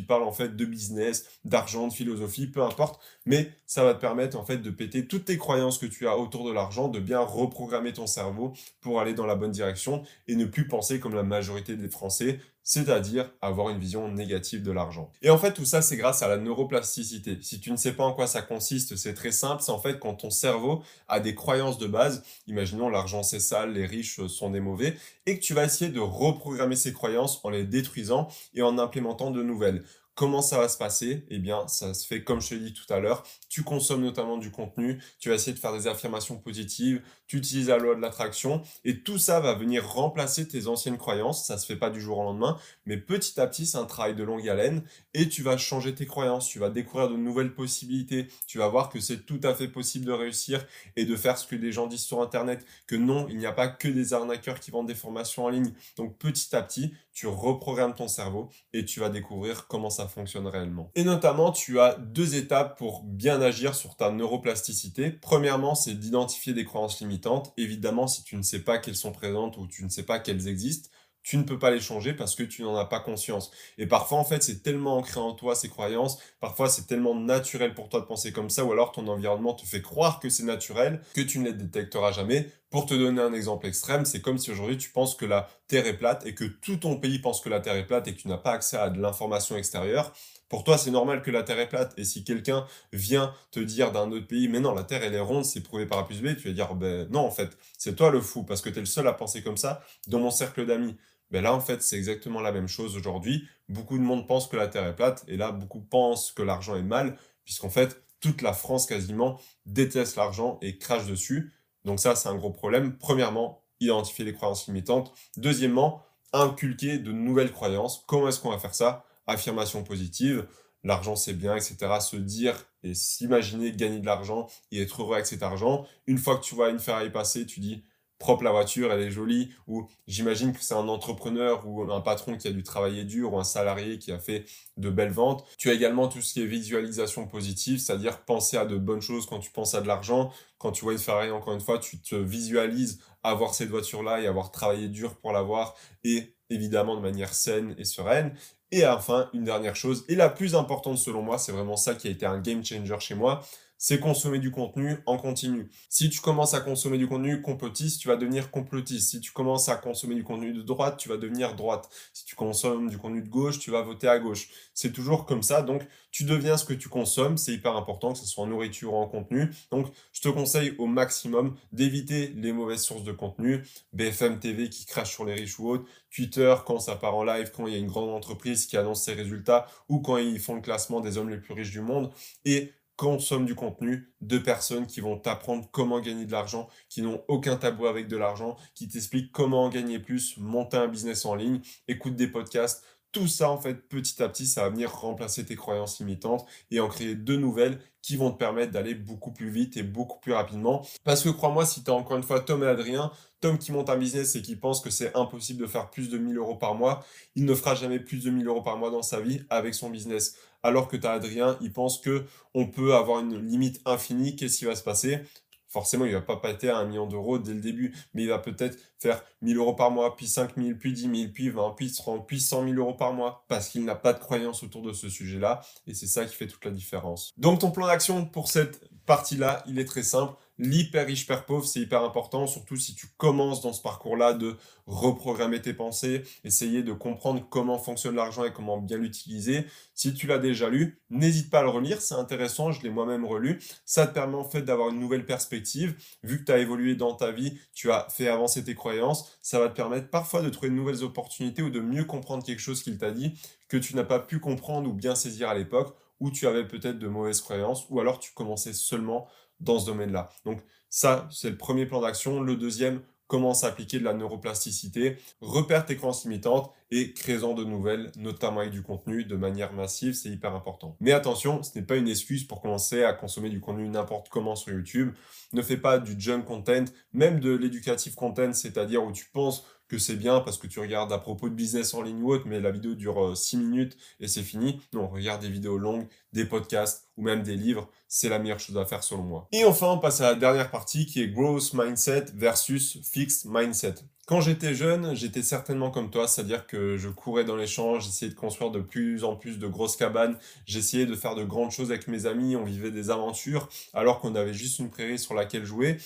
[0.00, 4.38] parlent en fait de business, d'argent, de philosophie, peu importe, mais ça va te permettre
[4.38, 7.20] en fait de péter toutes tes croyances que tu as autour de l'argent, de bien
[7.20, 11.22] reprogrammer ton cerveau pour aller dans la bonne direction et ne plus penser comme la
[11.22, 15.10] majorité des Français, c'est-à-dire avoir une vision négative de l'argent.
[15.20, 17.38] Et en fait, tout ça, c'est grâce à la neuroplasticité.
[17.42, 19.62] Si tu ne sais pas en quoi ça consiste, c'est très simple.
[19.62, 23.72] C'est en fait quand ton cerveau a des croyances de base, imaginons l'argent c'est sale,
[23.72, 27.50] les riches sont des mauvais, et que tu vas essayer de reprogrammer ces croyances en
[27.50, 29.84] les détruisant et en implémentant de nouvelles.
[30.14, 32.74] Comment ça va se passer Eh bien, ça se fait comme je te l'ai dit
[32.74, 33.22] tout à l'heure.
[33.48, 37.68] Tu consommes notamment du contenu, tu vas essayer de faire des affirmations positives, tu utilises
[37.68, 41.46] la loi de l'attraction, et tout ça va venir remplacer tes anciennes croyances.
[41.46, 44.14] Ça se fait pas du jour au lendemain, mais petit à petit, c'est un travail
[44.14, 44.82] de longue haleine,
[45.14, 48.90] et tu vas changer tes croyances, tu vas découvrir de nouvelles possibilités, tu vas voir
[48.90, 51.86] que c'est tout à fait possible de réussir et de faire ce que les gens
[51.86, 54.94] disent sur Internet, que non, il n'y a pas que des arnaqueurs qui vendent des
[54.94, 55.72] formations en ligne.
[55.96, 60.46] Donc petit à petit, tu reprogrammes ton cerveau et tu vas découvrir comment ça fonctionne
[60.46, 60.90] réellement.
[60.94, 65.10] Et notamment, tu as deux étapes pour bien agir sur ta neuroplasticité.
[65.10, 67.52] Premièrement, c'est d'identifier des croyances limitantes.
[67.56, 70.48] Évidemment, si tu ne sais pas qu'elles sont présentes ou tu ne sais pas qu'elles
[70.48, 70.88] existent,
[71.22, 73.50] tu ne peux pas les changer parce que tu n'en as pas conscience.
[73.78, 77.74] Et parfois, en fait, c'est tellement ancré en toi, ces croyances, parfois c'est tellement naturel
[77.74, 80.44] pour toi de penser comme ça, ou alors ton environnement te fait croire que c'est
[80.44, 82.50] naturel, que tu ne les détecteras jamais.
[82.70, 85.86] Pour te donner un exemple extrême, c'est comme si aujourd'hui tu penses que la Terre
[85.86, 88.20] est plate et que tout ton pays pense que la Terre est plate et que
[88.20, 90.12] tu n'as pas accès à de l'information extérieure.
[90.48, 91.94] Pour toi, c'est normal que la Terre est plate.
[91.96, 95.20] Et si quelqu'un vient te dire d'un autre pays, mais non, la Terre, elle est
[95.20, 97.96] ronde, c'est prouvé par A plus B, tu vas dire, ben non, en fait, c'est
[97.96, 100.30] toi le fou, parce que tu es le seul à penser comme ça dans mon
[100.30, 100.94] cercle d'amis.
[101.32, 103.48] Ben là, en fait, c'est exactement la même chose aujourd'hui.
[103.68, 106.76] Beaucoup de monde pense que la Terre est plate, et là, beaucoup pensent que l'argent
[106.76, 111.52] est mal, puisqu'en fait, toute la France quasiment déteste l'argent et crache dessus.
[111.84, 112.96] Donc ça, c'est un gros problème.
[112.98, 115.12] Premièrement, identifier les croyances limitantes.
[115.36, 118.04] Deuxièmement, inculquer de nouvelles croyances.
[118.06, 119.04] Comment est-ce qu'on va faire ça?
[119.26, 120.46] Affirmation positive,
[120.84, 121.76] l'argent c'est bien, etc.
[122.00, 125.86] Se dire et s'imaginer gagner de l'argent et être heureux avec cet argent.
[126.06, 127.84] Une fois que tu vois une ferraille passer, tu dis
[128.22, 132.38] propre la voiture, elle est jolie, ou j'imagine que c'est un entrepreneur ou un patron
[132.38, 134.44] qui a dû travailler dur, ou un salarié qui a fait
[134.76, 135.44] de belles ventes.
[135.58, 139.26] Tu as également tout ce qui est visualisation positive, c'est-à-dire penser à de bonnes choses
[139.26, 140.32] quand tu penses à de l'argent.
[140.58, 144.28] Quand tu vois une Ferrari, encore une fois, tu te visualises avoir cette voiture-là et
[144.28, 148.34] avoir travaillé dur pour l'avoir, et évidemment de manière saine et sereine.
[148.70, 152.06] Et enfin, une dernière chose, et la plus importante selon moi, c'est vraiment ça qui
[152.06, 153.42] a été un game changer chez moi,
[153.82, 155.68] c'est consommer du contenu en continu.
[155.88, 159.10] Si tu commences à consommer du contenu complotiste, tu vas devenir complotiste.
[159.10, 161.88] Si tu commences à consommer du contenu de droite, tu vas devenir droite.
[162.12, 164.50] Si tu consommes du contenu de gauche, tu vas voter à gauche.
[164.72, 165.62] C'est toujours comme ça.
[165.62, 167.36] Donc, tu deviens ce que tu consommes.
[167.36, 169.50] C'est hyper important, que ce soit en nourriture ou en contenu.
[169.72, 173.64] Donc, je te conseille au maximum d'éviter les mauvaises sources de contenu.
[173.94, 175.88] BFM TV qui crache sur les riches ou autres.
[176.14, 179.02] Twitter quand ça part en live, quand il y a une grande entreprise qui annonce
[179.02, 182.12] ses résultats ou quand ils font le classement des hommes les plus riches du monde.
[182.44, 187.20] Et consomme du contenu de personnes qui vont t'apprendre comment gagner de l'argent, qui n'ont
[187.26, 191.34] aucun tabou avec de l'argent, qui t'expliquent comment en gagner plus, monter un business en
[191.34, 192.84] ligne, écoute des podcasts.
[193.10, 196.78] Tout ça, en fait, petit à petit, ça va venir remplacer tes croyances limitantes et
[196.78, 200.32] en créer de nouvelles qui vont te permettre d'aller beaucoup plus vite et beaucoup plus
[200.32, 200.86] rapidement.
[201.02, 203.10] Parce que crois-moi, si tu as encore une fois Tom et Adrien,
[203.40, 206.18] Tom qui monte un business et qui pense que c'est impossible de faire plus de
[206.18, 209.02] 1000 euros par mois, il ne fera jamais plus de 1000 euros par mois dans
[209.02, 212.94] sa vie avec son business alors que tu as Adrien, il pense que on peut
[212.94, 215.20] avoir une limite infinie, qu'est-ce qui va se passer?
[215.68, 218.38] Forcément, il va pas péter à un million d'euros dès le début, mais il va
[218.38, 222.26] peut-être faire 1000 euros par mois, puis 5000, puis 10 000, puis 20, puis 30,
[222.26, 225.08] puis 100 000 euros par mois, parce qu'il n'a pas de croyance autour de ce
[225.08, 227.32] sujet-là, et c'est ça qui fait toute la différence.
[227.38, 231.64] Donc ton plan d'action pour cette partie-là, il est très simple l'hyper riche père pauvre,
[231.64, 236.82] c'est hyper important, surtout si tu commences dans ce parcours-là de reprogrammer tes pensées, essayer
[236.82, 239.66] de comprendre comment fonctionne l'argent et comment bien l'utiliser.
[239.94, 243.24] Si tu l'as déjà lu, n'hésite pas à le relire, c'est intéressant, je l'ai moi-même
[243.24, 243.60] relu.
[243.84, 245.96] Ça te permet en fait d'avoir une nouvelle perspective.
[246.22, 249.58] Vu que tu as évolué dans ta vie, tu as fait avancer tes croyances, ça
[249.58, 252.82] va te permettre parfois de trouver de nouvelles opportunités ou de mieux comprendre quelque chose
[252.82, 253.34] qu'il t'a dit
[253.68, 256.98] que tu n'as pas pu comprendre ou bien saisir à l'époque, où tu avais peut-être
[256.98, 259.26] de mauvaises croyances, ou alors tu commençais seulement
[259.62, 260.28] dans ce domaine-là.
[260.44, 260.60] Donc
[260.90, 262.42] ça, c'est le premier plan d'action.
[262.42, 263.00] Le deuxième,
[263.32, 268.60] commence à appliquer de la neuroplasticité, repère tes croyances limitantes et crée-en de nouvelles, notamment
[268.60, 270.98] avec du contenu de manière massive, c'est hyper important.
[271.00, 274.54] Mais attention, ce n'est pas une excuse pour commencer à consommer du contenu n'importe comment
[274.54, 275.14] sur YouTube.
[275.54, 276.84] Ne fais pas du junk content,
[277.14, 281.12] même de l'éducative content, c'est-à-dire où tu penses que c'est bien parce que tu regardes
[281.12, 283.98] à propos de business en ligne ou autre, mais la vidéo dure 6 euh, minutes
[284.20, 284.80] et c'est fini.
[284.94, 288.78] Non, regarde des vidéos longues, des podcasts ou même des livres, c'est la meilleure chose
[288.78, 289.48] à faire selon moi.
[289.52, 293.96] Et enfin, on passe à la dernière partie qui est growth mindset versus fixed mindset.
[294.24, 298.30] Quand j'étais jeune, j'étais certainement comme toi, c'est-à-dire que je courais dans les champs, j'essayais
[298.30, 301.90] de construire de plus en plus de grosses cabanes, j'essayais de faire de grandes choses
[301.90, 305.66] avec mes amis, on vivait des aventures alors qu'on avait juste une prairie sur laquelle
[305.66, 305.98] jouer.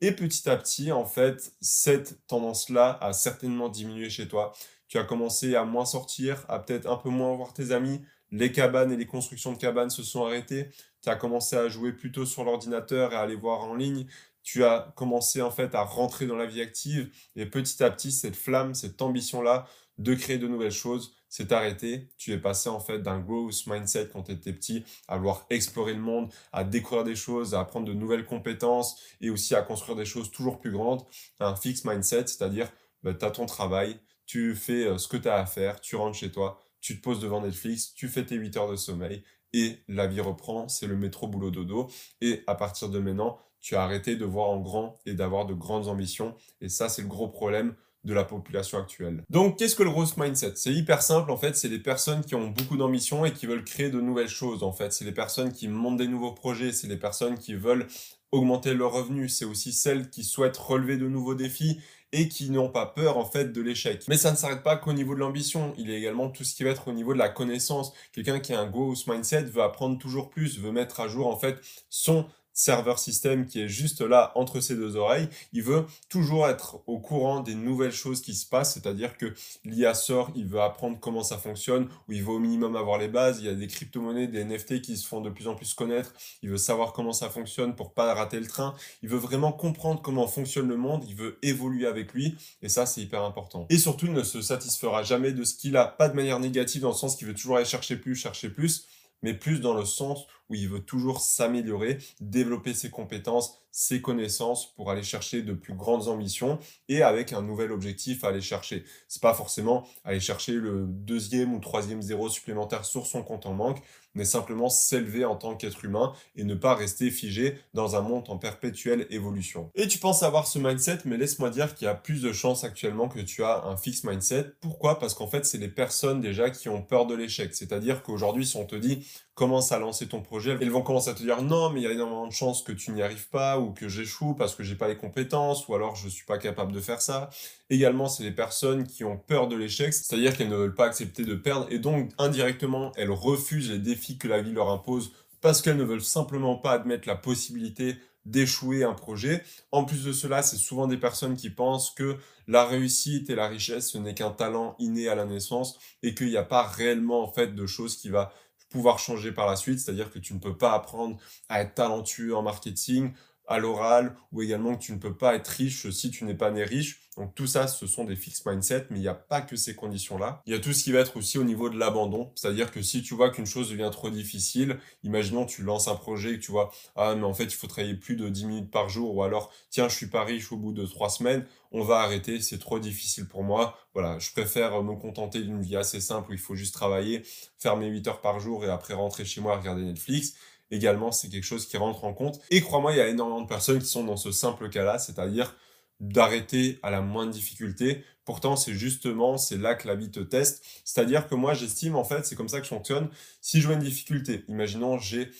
[0.00, 4.52] Et petit à petit, en fait, cette tendance-là a certainement diminué chez toi.
[4.88, 8.00] Tu as commencé à moins sortir, à peut-être un peu moins voir tes amis.
[8.30, 10.68] Les cabanes et les constructions de cabanes se sont arrêtées.
[11.02, 14.06] Tu as commencé à jouer plutôt sur l'ordinateur et à aller voir en ligne.
[14.42, 17.10] Tu as commencé en fait à rentrer dans la vie active.
[17.36, 19.66] Et petit à petit, cette flamme, cette ambition-là
[19.98, 22.08] de créer de nouvelles choses s'est arrêtée.
[22.16, 25.94] Tu es passé en fait d'un growth mindset quand tu étais petit à vouloir explorer
[25.94, 29.96] le monde, à découvrir des choses, à apprendre de nouvelles compétences et aussi à construire
[29.96, 31.02] des choses toujours plus grandes.
[31.40, 32.70] Un fixed mindset, c'est-à-dire
[33.02, 35.96] bah, tu as ton travail, tu fais euh, ce que tu as à faire, tu
[35.96, 39.24] rentres chez toi, tu te poses devant Netflix, tu fais tes 8 heures de sommeil
[39.54, 41.88] et la vie reprend, c'est le métro boulot dodo.
[42.20, 45.54] Et à partir de maintenant, tu as arrêté de voir en grand et d'avoir de
[45.54, 46.34] grandes ambitions.
[46.60, 47.74] Et ça, c'est le gros problème
[48.04, 49.24] de la population actuelle.
[49.30, 50.52] Donc, qu'est-ce que le growth mindset?
[50.56, 53.64] C'est hyper simple, en fait, c'est les personnes qui ont beaucoup d'ambition et qui veulent
[53.64, 54.92] créer de nouvelles choses, en fait.
[54.92, 57.86] C'est les personnes qui montent des nouveaux projets, c'est les personnes qui veulent
[58.34, 61.80] augmenter leurs revenus, c'est aussi celles qui souhaitent relever de nouveaux défis
[62.12, 64.04] et qui n'ont pas peur en fait de l'échec.
[64.08, 66.54] Mais ça ne s'arrête pas qu'au niveau de l'ambition, il y a également tout ce
[66.54, 67.92] qui va être au niveau de la connaissance.
[68.12, 71.36] Quelqu'un qui a un growth mindset veut apprendre toujours plus, veut mettre à jour en
[71.36, 75.28] fait son serveur système qui est juste là entre ses deux oreilles.
[75.52, 79.34] Il veut toujours être au courant des nouvelles choses qui se passent, c'est-à-dire que
[79.64, 83.08] l'IA sort, il veut apprendre comment ça fonctionne, ou il veut au minimum avoir les
[83.08, 83.40] bases.
[83.40, 86.14] Il y a des crypto-monnaies, des NFT qui se font de plus en plus connaître.
[86.42, 88.74] Il veut savoir comment ça fonctionne pour pas rater le train.
[89.02, 91.04] Il veut vraiment comprendre comment fonctionne le monde.
[91.08, 92.36] Il veut évoluer avec lui.
[92.62, 93.66] Et ça, c'est hyper important.
[93.68, 96.82] Et surtout, il ne se satisfera jamais de ce qu'il a, pas de manière négative
[96.82, 98.86] dans le sens qu'il veut toujours aller chercher plus, chercher plus,
[99.22, 104.74] mais plus dans le sens où il veut toujours s'améliorer, développer ses compétences, ses connaissances
[104.74, 106.58] pour aller chercher de plus grandes ambitions
[106.88, 108.84] et avec un nouvel objectif à aller chercher.
[109.08, 113.54] C'est pas forcément aller chercher le deuxième ou troisième zéro supplémentaire sur son compte en
[113.54, 113.82] banque,
[114.14, 118.24] mais simplement s'élever en tant qu'être humain et ne pas rester figé dans un monde
[118.28, 119.70] en perpétuelle évolution.
[119.74, 122.64] Et tu penses avoir ce mindset, mais laisse-moi dire qu'il y a plus de chances
[122.64, 124.52] actuellement que tu as un fixe mindset.
[124.60, 124.98] Pourquoi?
[124.98, 127.54] Parce qu'en fait, c'est les personnes déjà qui ont peur de l'échec.
[127.54, 131.14] C'est-à-dire qu'aujourd'hui, si on te dit commence à lancer ton projet, ils vont commencer à
[131.14, 133.58] te dire non, mais il y a énormément de chances que tu n'y arrives pas
[133.58, 136.72] ou que j'échoue parce que j'ai pas les compétences ou alors je suis pas capable
[136.72, 137.30] de faire ça.
[137.68, 141.24] Également, c'est les personnes qui ont peur de l'échec, c'est-à-dire qu'elles ne veulent pas accepter
[141.24, 145.62] de perdre et donc indirectement, elles refusent les défis que la vie leur impose parce
[145.62, 149.42] qu'elles ne veulent simplement pas admettre la possibilité d'échouer un projet.
[149.72, 152.16] En plus de cela, c'est souvent des personnes qui pensent que
[152.46, 156.28] la réussite et la richesse, ce n'est qu'un talent inné à la naissance et qu'il
[156.28, 158.32] n'y a pas réellement en fait de choses qui va
[158.74, 161.16] pouvoir changer par la suite, c'est-à-dire que tu ne peux pas apprendre
[161.48, 163.12] à être talentueux en marketing
[163.46, 166.50] à l'oral ou également que tu ne peux pas être riche si tu n'es pas
[166.50, 167.00] né riche.
[167.16, 169.74] Donc tout ça, ce sont des fixed mindset, mais il n'y a pas que ces
[169.74, 170.42] conditions-là.
[170.46, 172.82] Il y a tout ce qui va être aussi au niveau de l'abandon, c'est-à-dire que
[172.82, 176.50] si tu vois qu'une chose devient trop difficile, imaginons tu lances un projet et tu
[176.50, 179.22] vois ah mais en fait il faut travailler plus de 10 minutes par jour ou
[179.22, 182.58] alors tiens je suis pas riche au bout de trois semaines, on va arrêter, c'est
[182.58, 183.76] trop difficile pour moi.
[183.94, 187.22] Voilà, je préfère me contenter d'une vie assez simple où il faut juste travailler,
[187.58, 190.34] faire mes 8 heures par jour et après rentrer chez moi regarder Netflix
[190.70, 192.40] également, c'est quelque chose qui rentre en compte.
[192.50, 195.54] Et crois-moi, il y a énormément de personnes qui sont dans ce simple cas-là, c'est-à-dire
[196.00, 198.04] d'arrêter à la moindre difficulté.
[198.24, 200.64] Pourtant, c'est justement, c'est là que la vie te teste.
[200.84, 203.08] C'est-à-dire que moi, j'estime, en fait, c'est comme ça que je fonctionne.
[203.40, 205.30] Si je vois une difficulté, imaginons, j'ai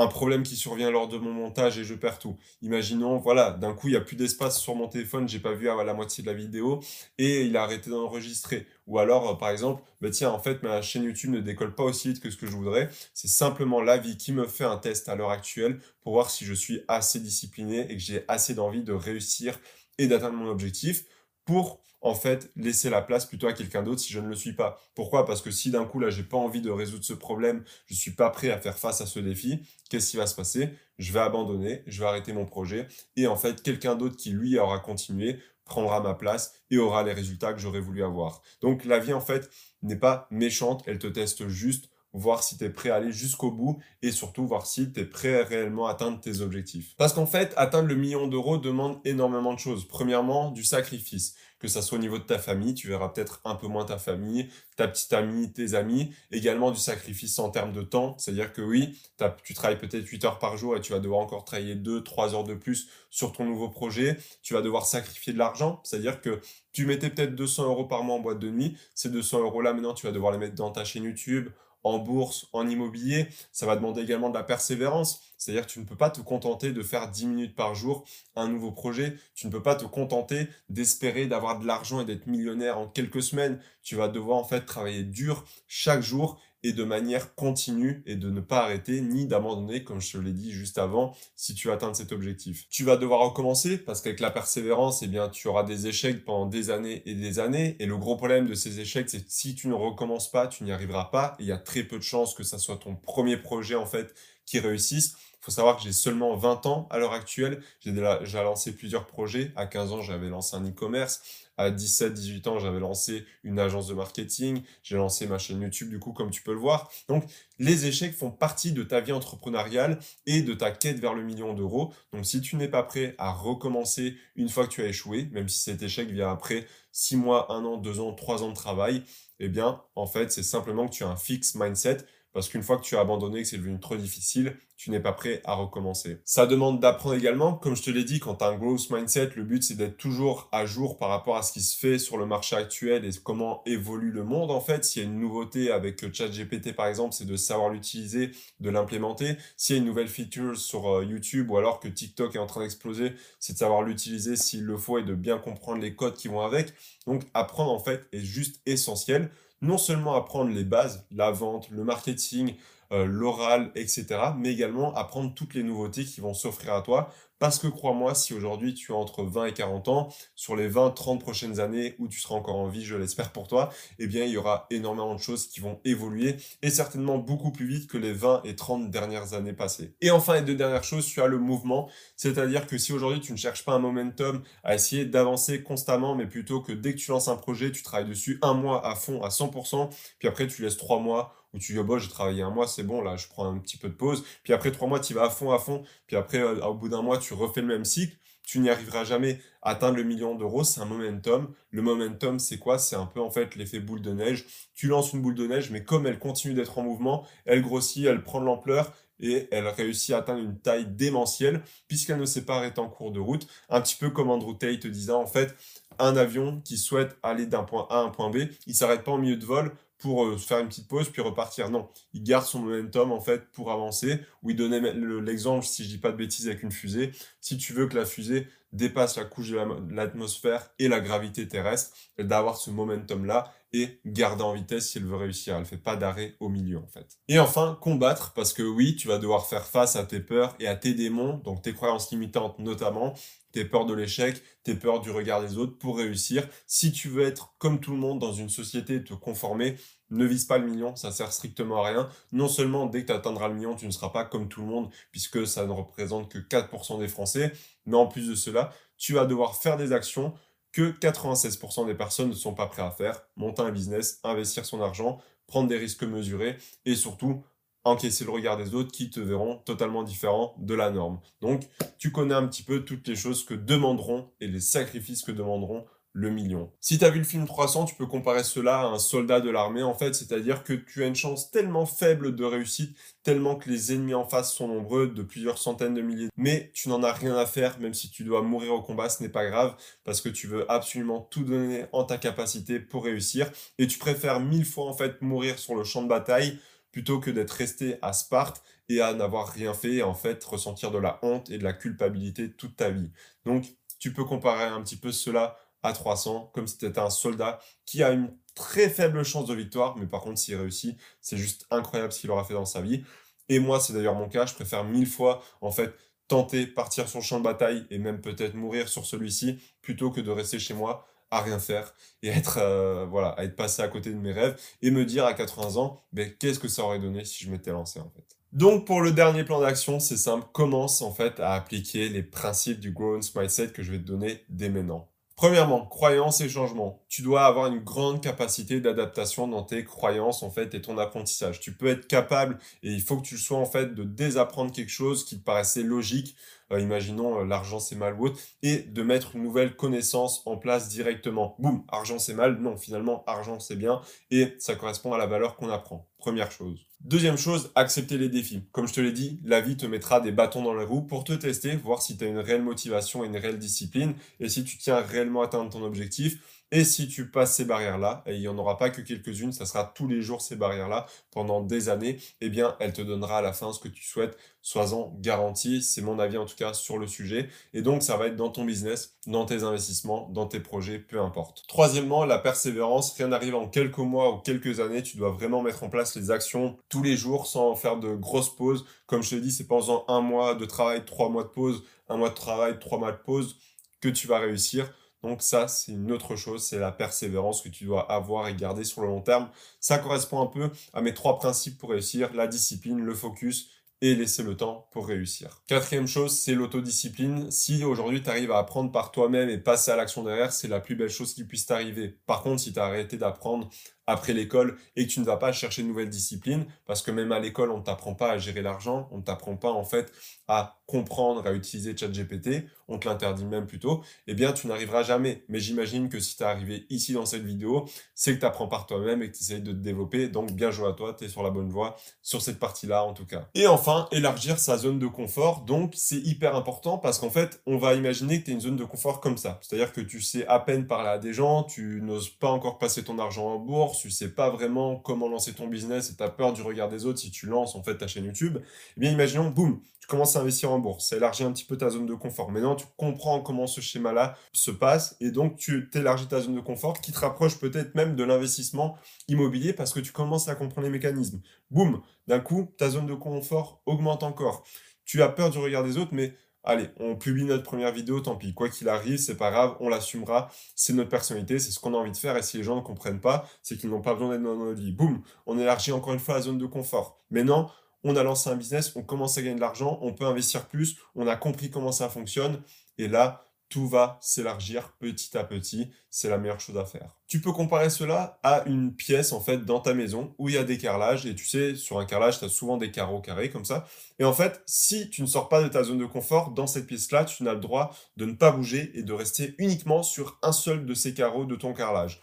[0.00, 2.38] un problème qui survient lors de mon montage et je perds tout.
[2.62, 5.68] Imaginons, voilà, d'un coup, il n'y a plus d'espace sur mon téléphone, j'ai pas vu
[5.68, 6.80] à la moitié de la vidéo
[7.18, 8.66] et il a arrêté d'enregistrer.
[8.86, 11.84] Ou alors, euh, par exemple, bah tiens, en fait, ma chaîne YouTube ne décolle pas
[11.84, 12.88] aussi vite que ce que je voudrais.
[13.14, 16.44] C'est simplement la vie qui me fait un test à l'heure actuelle pour voir si
[16.44, 19.58] je suis assez discipliné et que j'ai assez d'envie de réussir
[19.98, 21.04] et d'atteindre mon objectif
[21.44, 24.54] pour en fait laisser la place plutôt à quelqu'un d'autre si je ne le suis
[24.54, 24.80] pas.
[24.94, 25.26] Pourquoi?
[25.26, 28.12] Parce que si d'un coup là j'ai pas envie de résoudre ce problème, je suis
[28.12, 30.70] pas prêt à faire face à ce défi, qu'est-ce qui va se passer?
[30.98, 34.58] Je vais abandonner, je vais arrêter mon projet et en fait quelqu'un d'autre qui lui
[34.58, 38.42] aura continué prendra ma place et aura les résultats que j'aurais voulu avoir.
[38.60, 39.48] Donc la vie en fait
[39.82, 43.50] n'est pas méchante, elle te teste juste voir si tu es prêt à aller jusqu'au
[43.50, 46.94] bout et surtout voir si tu es prêt à réellement atteindre tes objectifs.
[46.96, 49.86] Parce qu'en fait, atteindre le million d'euros demande énormément de choses.
[49.86, 53.54] Premièrement, du sacrifice que ça soit au niveau de ta famille, tu verras peut-être un
[53.54, 57.82] peu moins ta famille, ta petite amie, tes amis, également du sacrifice en termes de
[57.82, 58.98] temps, c'est-à-dire que oui,
[59.44, 62.34] tu travailles peut-être 8 heures par jour et tu vas devoir encore travailler 2, 3
[62.34, 66.40] heures de plus sur ton nouveau projet, tu vas devoir sacrifier de l'argent, c'est-à-dire que
[66.72, 69.74] tu mettais peut-être 200 euros par mois en boîte de nuit, ces 200 euros là
[69.74, 71.50] maintenant tu vas devoir les mettre dans ta chaîne YouTube,
[71.82, 73.28] en bourse, en immobilier.
[73.52, 75.22] Ça va demander également de la persévérance.
[75.36, 78.04] C'est-à-dire que tu ne peux pas te contenter de faire 10 minutes par jour
[78.36, 79.16] un nouveau projet.
[79.34, 83.22] Tu ne peux pas te contenter d'espérer d'avoir de l'argent et d'être millionnaire en quelques
[83.22, 83.60] semaines.
[83.82, 88.30] Tu vas devoir en fait travailler dur chaque jour et de manière continue et de
[88.30, 91.94] ne pas arrêter ni d'abandonner, comme je te l'ai dit juste avant, si tu atteins
[91.94, 92.66] cet objectif.
[92.70, 96.46] Tu vas devoir recommencer parce qu'avec la persévérance, eh bien, tu auras des échecs pendant
[96.46, 97.76] des années et des années.
[97.78, 100.64] Et le gros problème de ces échecs, c'est que si tu ne recommences pas, tu
[100.64, 101.36] n'y arriveras pas.
[101.38, 104.14] il y a très peu de chances que ça soit ton premier projet, en fait,
[104.44, 105.14] qui réussisse.
[105.40, 107.62] Il faut savoir que j'ai seulement 20 ans à l'heure actuelle.
[107.80, 109.52] J'ai déjà lancé plusieurs projets.
[109.56, 111.22] À 15 ans, j'avais lancé un e-commerce.
[111.56, 114.62] À 17, 18 ans, j'avais lancé une agence de marketing.
[114.82, 116.90] J'ai lancé ma chaîne YouTube, du coup, comme tu peux le voir.
[117.08, 117.24] Donc,
[117.58, 121.54] les échecs font partie de ta vie entrepreneuriale et de ta quête vers le million
[121.54, 121.94] d'euros.
[122.12, 125.48] Donc, si tu n'es pas prêt à recommencer une fois que tu as échoué, même
[125.48, 129.04] si cet échec vient après 6 mois, 1 an, 2 ans, 3 ans de travail,
[129.38, 131.98] eh bien, en fait, c'est simplement que tu as un fixe mindset
[132.32, 135.12] parce qu'une fois que tu as abandonné, que c'est devenu trop difficile, tu n'es pas
[135.12, 136.22] prêt à recommencer.
[136.24, 139.30] Ça demande d'apprendre également, comme je te l'ai dit, quand tu as un growth mindset,
[139.36, 142.16] le but c'est d'être toujours à jour par rapport à ce qui se fait sur
[142.16, 144.84] le marché actuel et comment évolue le monde en fait.
[144.84, 149.36] S'il y a une nouveauté avec ChatGPT par exemple, c'est de savoir l'utiliser, de l'implémenter.
[149.58, 152.46] S'il y a une nouvelle feature sur euh, YouTube ou alors que TikTok est en
[152.46, 156.14] train d'exploser, c'est de savoir l'utiliser s'il le faut et de bien comprendre les codes
[156.14, 156.72] qui vont avec.
[157.06, 159.30] Donc apprendre en fait est juste essentiel
[159.62, 162.54] non seulement apprendre les bases, la vente, le marketing,
[162.92, 164.06] euh, l'oral, etc.,
[164.36, 168.34] mais également apprendre toutes les nouveautés qui vont s'offrir à toi parce que crois-moi, si
[168.34, 172.06] aujourd'hui tu as entre 20 et 40 ans, sur les 20, 30 prochaines années où
[172.06, 175.14] tu seras encore en vie, je l'espère pour toi, eh bien, il y aura énormément
[175.14, 178.90] de choses qui vont évoluer et certainement beaucoup plus vite que les 20 et 30
[178.90, 179.94] dernières années passées.
[180.02, 181.88] Et enfin, les deux dernières choses, tu as le mouvement.
[182.14, 186.26] C'est-à-dire que si aujourd'hui tu ne cherches pas un momentum à essayer d'avancer constamment, mais
[186.26, 189.22] plutôt que dès que tu lances un projet, tu travailles dessus un mois à fond,
[189.22, 189.88] à 100%,
[190.18, 192.66] puis après tu laisses trois mois où tu dis, oh, bah, j'ai travaillé un mois,
[192.66, 194.24] c'est bon, là, je prends un petit peu de pause.
[194.42, 195.82] Puis après trois mois, tu vas à fond, à fond.
[196.06, 198.16] Puis après, euh, au bout d'un mois, tu refais le même cycle.
[198.42, 199.38] Tu n'y arriveras jamais.
[199.62, 201.52] Atteindre le million d'euros, c'est un momentum.
[201.70, 202.78] Le momentum, c'est quoi?
[202.78, 204.46] C'est un peu, en fait, l'effet boule de neige.
[204.74, 208.06] Tu lances une boule de neige, mais comme elle continue d'être en mouvement, elle grossit,
[208.06, 212.44] elle prend de l'ampleur et elle réussit à atteindre une taille démentielle puisqu'elle ne s'est
[212.44, 213.46] pas arrêtée en cours de route.
[213.68, 215.54] Un petit peu comme Andrew Tate disant, en fait,
[215.98, 219.12] un avion qui souhaite aller d'un point A à un point B, il s'arrête pas
[219.12, 221.70] en milieu de vol pour euh, faire une petite pause puis repartir.
[221.70, 224.20] Non, il garde son momentum en fait pour avancer.
[224.42, 224.80] Ou il donnait
[225.22, 227.12] l'exemple, si je dis pas de bêtises, avec une fusée.
[227.40, 229.58] Si tu veux que la fusée dépasse la couche de
[229.94, 235.04] l'atmosphère et la gravité terrestre, d'avoir ce momentum là et garder en vitesse si elle
[235.04, 235.56] veut réussir.
[235.56, 237.18] Elle fait pas d'arrêt au milieu en fait.
[237.28, 240.66] Et enfin, combattre parce que oui, tu vas devoir faire face à tes peurs et
[240.66, 243.14] à tes démons, donc tes croyances limitantes notamment,
[243.52, 246.46] tes peurs de l'échec, tes peurs du regard des autres pour réussir.
[246.66, 249.76] Si tu veux être comme tout le monde dans une société et te conformer,
[250.10, 252.08] ne vise pas le million, ça sert strictement à rien.
[252.32, 254.66] Non seulement dès que tu atteindras le million, tu ne seras pas comme tout le
[254.66, 257.52] monde puisque ça ne représente que 4% des Français,
[257.86, 260.34] mais en plus de cela, tu vas devoir faire des actions
[260.72, 264.80] que 96% des personnes ne sont pas prêtes à faire, monter un business, investir son
[264.80, 267.44] argent, prendre des risques mesurés et surtout
[267.84, 271.20] encaisser le regard des autres qui te verront totalement différent de la norme.
[271.40, 271.62] Donc,
[271.98, 275.84] tu connais un petit peu toutes les choses que demanderont et les sacrifices que demanderont
[276.12, 276.72] le million.
[276.80, 279.50] Si tu as vu le film 300, tu peux comparer cela à un soldat de
[279.50, 283.70] l'armée, en fait, c'est-à-dire que tu as une chance tellement faible de réussite, tellement que
[283.70, 287.12] les ennemis en face sont nombreux, de plusieurs centaines de milliers, mais tu n'en as
[287.12, 290.20] rien à faire, même si tu dois mourir au combat, ce n'est pas grave, parce
[290.20, 294.64] que tu veux absolument tout donner en ta capacité pour réussir, et tu préfères mille
[294.64, 296.58] fois, en fait, mourir sur le champ de bataille
[296.92, 300.90] plutôt que d'être resté à Sparte et à n'avoir rien fait et en fait ressentir
[300.90, 303.10] de la honte et de la culpabilité toute ta vie.
[303.44, 303.66] Donc
[303.98, 307.60] tu peux comparer un petit peu cela à 300 comme si tu étais un soldat
[307.86, 311.66] qui a une très faible chance de victoire, mais par contre s'il réussit, c'est juste
[311.70, 313.04] incroyable ce qu'il aura fait dans sa vie.
[313.48, 315.94] Et moi, c'est d'ailleurs mon cas, je préfère mille fois en fait
[316.28, 320.20] tenter partir sur le champ de bataille et même peut-être mourir sur celui-ci plutôt que
[320.20, 323.88] de rester chez moi à rien faire et être euh, voilà à être passé à
[323.88, 326.98] côté de mes rêves et me dire à 80 ans ben qu'est-ce que ça aurait
[326.98, 328.36] donné si je m'étais lancé en fait?
[328.52, 332.80] Donc pour le dernier plan d'action, c'est simple, commence en fait à appliquer les principes
[332.80, 335.06] du growth mindset que je vais te donner dès maintenant.
[335.40, 337.00] Premièrement, croyances et changements.
[337.08, 341.60] Tu dois avoir une grande capacité d'adaptation dans tes croyances en fait et ton apprentissage.
[341.60, 344.70] Tu peux être capable et il faut que tu le sois en fait de désapprendre
[344.70, 346.36] quelque chose qui te paraissait logique
[346.72, 350.56] euh, imaginons euh, l'argent c'est mal ou autre, et de mettre une nouvelle connaissance en
[350.56, 351.56] place directement.
[351.58, 354.00] Boum, argent c'est mal, non, finalement argent c'est bien,
[354.30, 356.08] et ça correspond à la valeur qu'on apprend.
[356.18, 356.86] Première chose.
[357.02, 358.62] Deuxième chose, accepter les défis.
[358.72, 361.24] Comme je te l'ai dit, la vie te mettra des bâtons dans les roues pour
[361.24, 364.64] te tester, voir si tu as une réelle motivation et une réelle discipline, et si
[364.64, 366.59] tu tiens réellement à atteindre ton objectif.
[366.72, 369.66] Et si tu passes ces barrières-là, et il n'y en aura pas que quelques-unes, ça
[369.66, 373.42] sera tous les jours ces barrières-là pendant des années, eh bien, elle te donnera à
[373.42, 374.38] la fin ce que tu souhaites.
[374.62, 377.48] Sois-en garanti, c'est mon avis en tout cas sur le sujet.
[377.74, 381.20] Et donc, ça va être dans ton business, dans tes investissements, dans tes projets, peu
[381.20, 381.64] importe.
[381.66, 383.14] Troisièmement, la persévérance.
[383.14, 385.02] Rien n'arrive en quelques mois ou quelques années.
[385.02, 388.54] Tu dois vraiment mettre en place les actions tous les jours sans faire de grosses
[388.54, 388.84] pauses.
[389.06, 392.16] Comme je te dis, c'est pendant un mois de travail, trois mois de pause, un
[392.16, 393.56] mois de travail, trois mois de pause
[394.00, 394.92] que tu vas réussir.
[395.22, 398.84] Donc ça, c'est une autre chose, c'est la persévérance que tu dois avoir et garder
[398.84, 399.50] sur le long terme.
[399.78, 403.70] Ça correspond un peu à mes trois principes pour réussir, la discipline, le focus
[404.02, 405.62] et laisser le temps pour réussir.
[405.66, 407.50] Quatrième chose, c'est l'autodiscipline.
[407.50, 410.80] Si aujourd'hui tu arrives à apprendre par toi-même et passer à l'action derrière, c'est la
[410.80, 412.16] plus belle chose qui puisse t'arriver.
[412.26, 413.68] Par contre, si tu as arrêté d'apprendre
[414.10, 417.32] après l'école et que tu ne vas pas chercher de nouvelles disciplines, parce que même
[417.32, 420.12] à l'école, on ne t'apprend pas à gérer l'argent, on ne t'apprend pas en fait
[420.48, 425.44] à comprendre, à utiliser ChatGPT, on te l'interdit même plutôt, eh bien tu n'arriveras jamais.
[425.48, 428.66] Mais j'imagine que si tu es arrivé ici dans cette vidéo, c'est que tu apprends
[428.66, 431.24] par toi-même et que tu essayes de te développer, donc bien joué à toi, tu
[431.24, 433.48] es sur la bonne voie, sur cette partie-là en tout cas.
[433.54, 437.78] Et enfin, élargir sa zone de confort, donc c'est hyper important parce qu'en fait, on
[437.78, 440.44] va imaginer que tu es une zone de confort comme ça, c'est-à-dire que tu sais
[440.48, 443.99] à peine parler à des gens, tu n'oses pas encore passer ton argent en bourse,
[444.00, 447.04] tu sais pas vraiment comment lancer ton business et tu as peur du regard des
[447.06, 448.58] autres si tu lances en fait ta chaîne YouTube,
[448.96, 451.76] eh bien imaginons, boum, tu commences à investir en bourse, ça élargit un petit peu
[451.76, 452.50] ta zone de confort.
[452.50, 456.60] Maintenant, tu comprends comment ce schéma-là se passe et donc tu t'élargis ta zone de
[456.60, 458.96] confort qui te rapproche peut-être même de l'investissement
[459.28, 461.40] immobilier parce que tu commences à comprendre les mécanismes.
[461.70, 464.64] Boum, d'un coup, ta zone de confort augmente encore.
[465.04, 466.34] Tu as peur du regard des autres, mais
[466.64, 469.88] allez, on publie notre première vidéo, tant pis, quoi qu'il arrive, c'est pas grave, on
[469.88, 472.76] l'assumera, c'est notre personnalité, c'est ce qu'on a envie de faire, et si les gens
[472.76, 474.92] ne comprennent pas, c'est qu'ils n'ont pas besoin d'être dans notre vie.
[474.92, 477.18] Boum, on élargit encore une fois la zone de confort.
[477.30, 477.70] Maintenant,
[478.04, 480.96] on a lancé un business, on commence à gagner de l'argent, on peut investir plus,
[481.14, 482.62] on a compris comment ça fonctionne,
[482.98, 485.90] et là, tout va s'élargir petit à petit.
[486.10, 487.16] C'est la meilleure chose à faire.
[487.28, 490.58] Tu peux comparer cela à une pièce en fait dans ta maison où il y
[490.58, 493.48] a des carrelages et tu sais sur un carrelage tu as souvent des carreaux carrés
[493.48, 493.86] comme ça.
[494.18, 496.86] Et en fait, si tu ne sors pas de ta zone de confort dans cette
[496.86, 500.52] pièce-là, tu n'as le droit de ne pas bouger et de rester uniquement sur un
[500.52, 502.20] seul de ces carreaux de ton carrelage.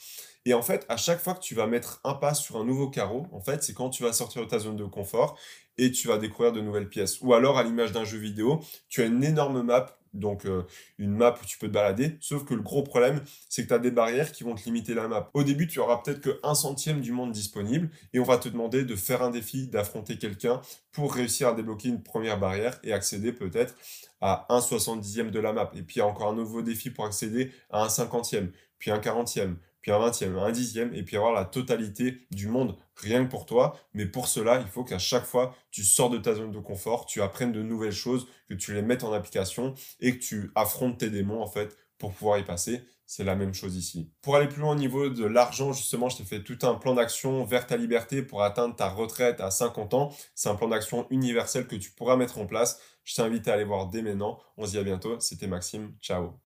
[0.47, 2.89] Et en fait, à chaque fois que tu vas mettre un pas sur un nouveau
[2.89, 5.37] carreau, en fait, c'est quand tu vas sortir de ta zone de confort
[5.77, 7.19] et tu vas découvrir de nouvelles pièces.
[7.19, 10.63] Ou alors, à l'image d'un jeu vidéo, tu as une énorme map donc euh,
[10.97, 12.18] une map où tu peux te balader.
[12.20, 14.93] Sauf que le gros problème, c'est que tu as des barrières qui vont te limiter
[14.93, 15.30] la map.
[15.34, 18.49] Au début, tu auras peut-être que un centième du monde disponible et on va te
[18.49, 20.61] demander de faire un défi, d'affronter quelqu'un
[20.91, 23.76] pour réussir à débloquer une première barrière et accéder peut-être
[24.22, 25.72] à un soixante-dixième de la map.
[25.76, 28.91] Et puis il y a encore un nouveau défi pour accéder à un cinquantième, puis
[28.91, 33.25] un quarantième, puis un vingtième, un dixième, et puis avoir la totalité du monde rien
[33.25, 33.77] que pour toi.
[33.93, 37.05] Mais pour cela, il faut qu'à chaque fois, tu sors de ta zone de confort,
[37.05, 40.97] tu apprennes de nouvelles choses, que tu les mettes en application et que tu affrontes
[40.97, 42.83] tes démons, en fait, pour pouvoir y passer.
[43.09, 44.11] C'est la même chose ici.
[44.21, 46.93] Pour aller plus loin au niveau de l'argent, justement, je t'ai fait tout un plan
[46.93, 50.13] d'action vers ta liberté pour atteindre ta retraite à 50 ans.
[50.35, 52.81] C'est un plan d'action universel que tu pourras mettre en place.
[53.05, 54.39] Je t'invite à aller voir dès maintenant.
[54.57, 55.21] On se dit à bientôt.
[55.21, 55.95] C'était Maxime.
[56.01, 56.33] Ciao.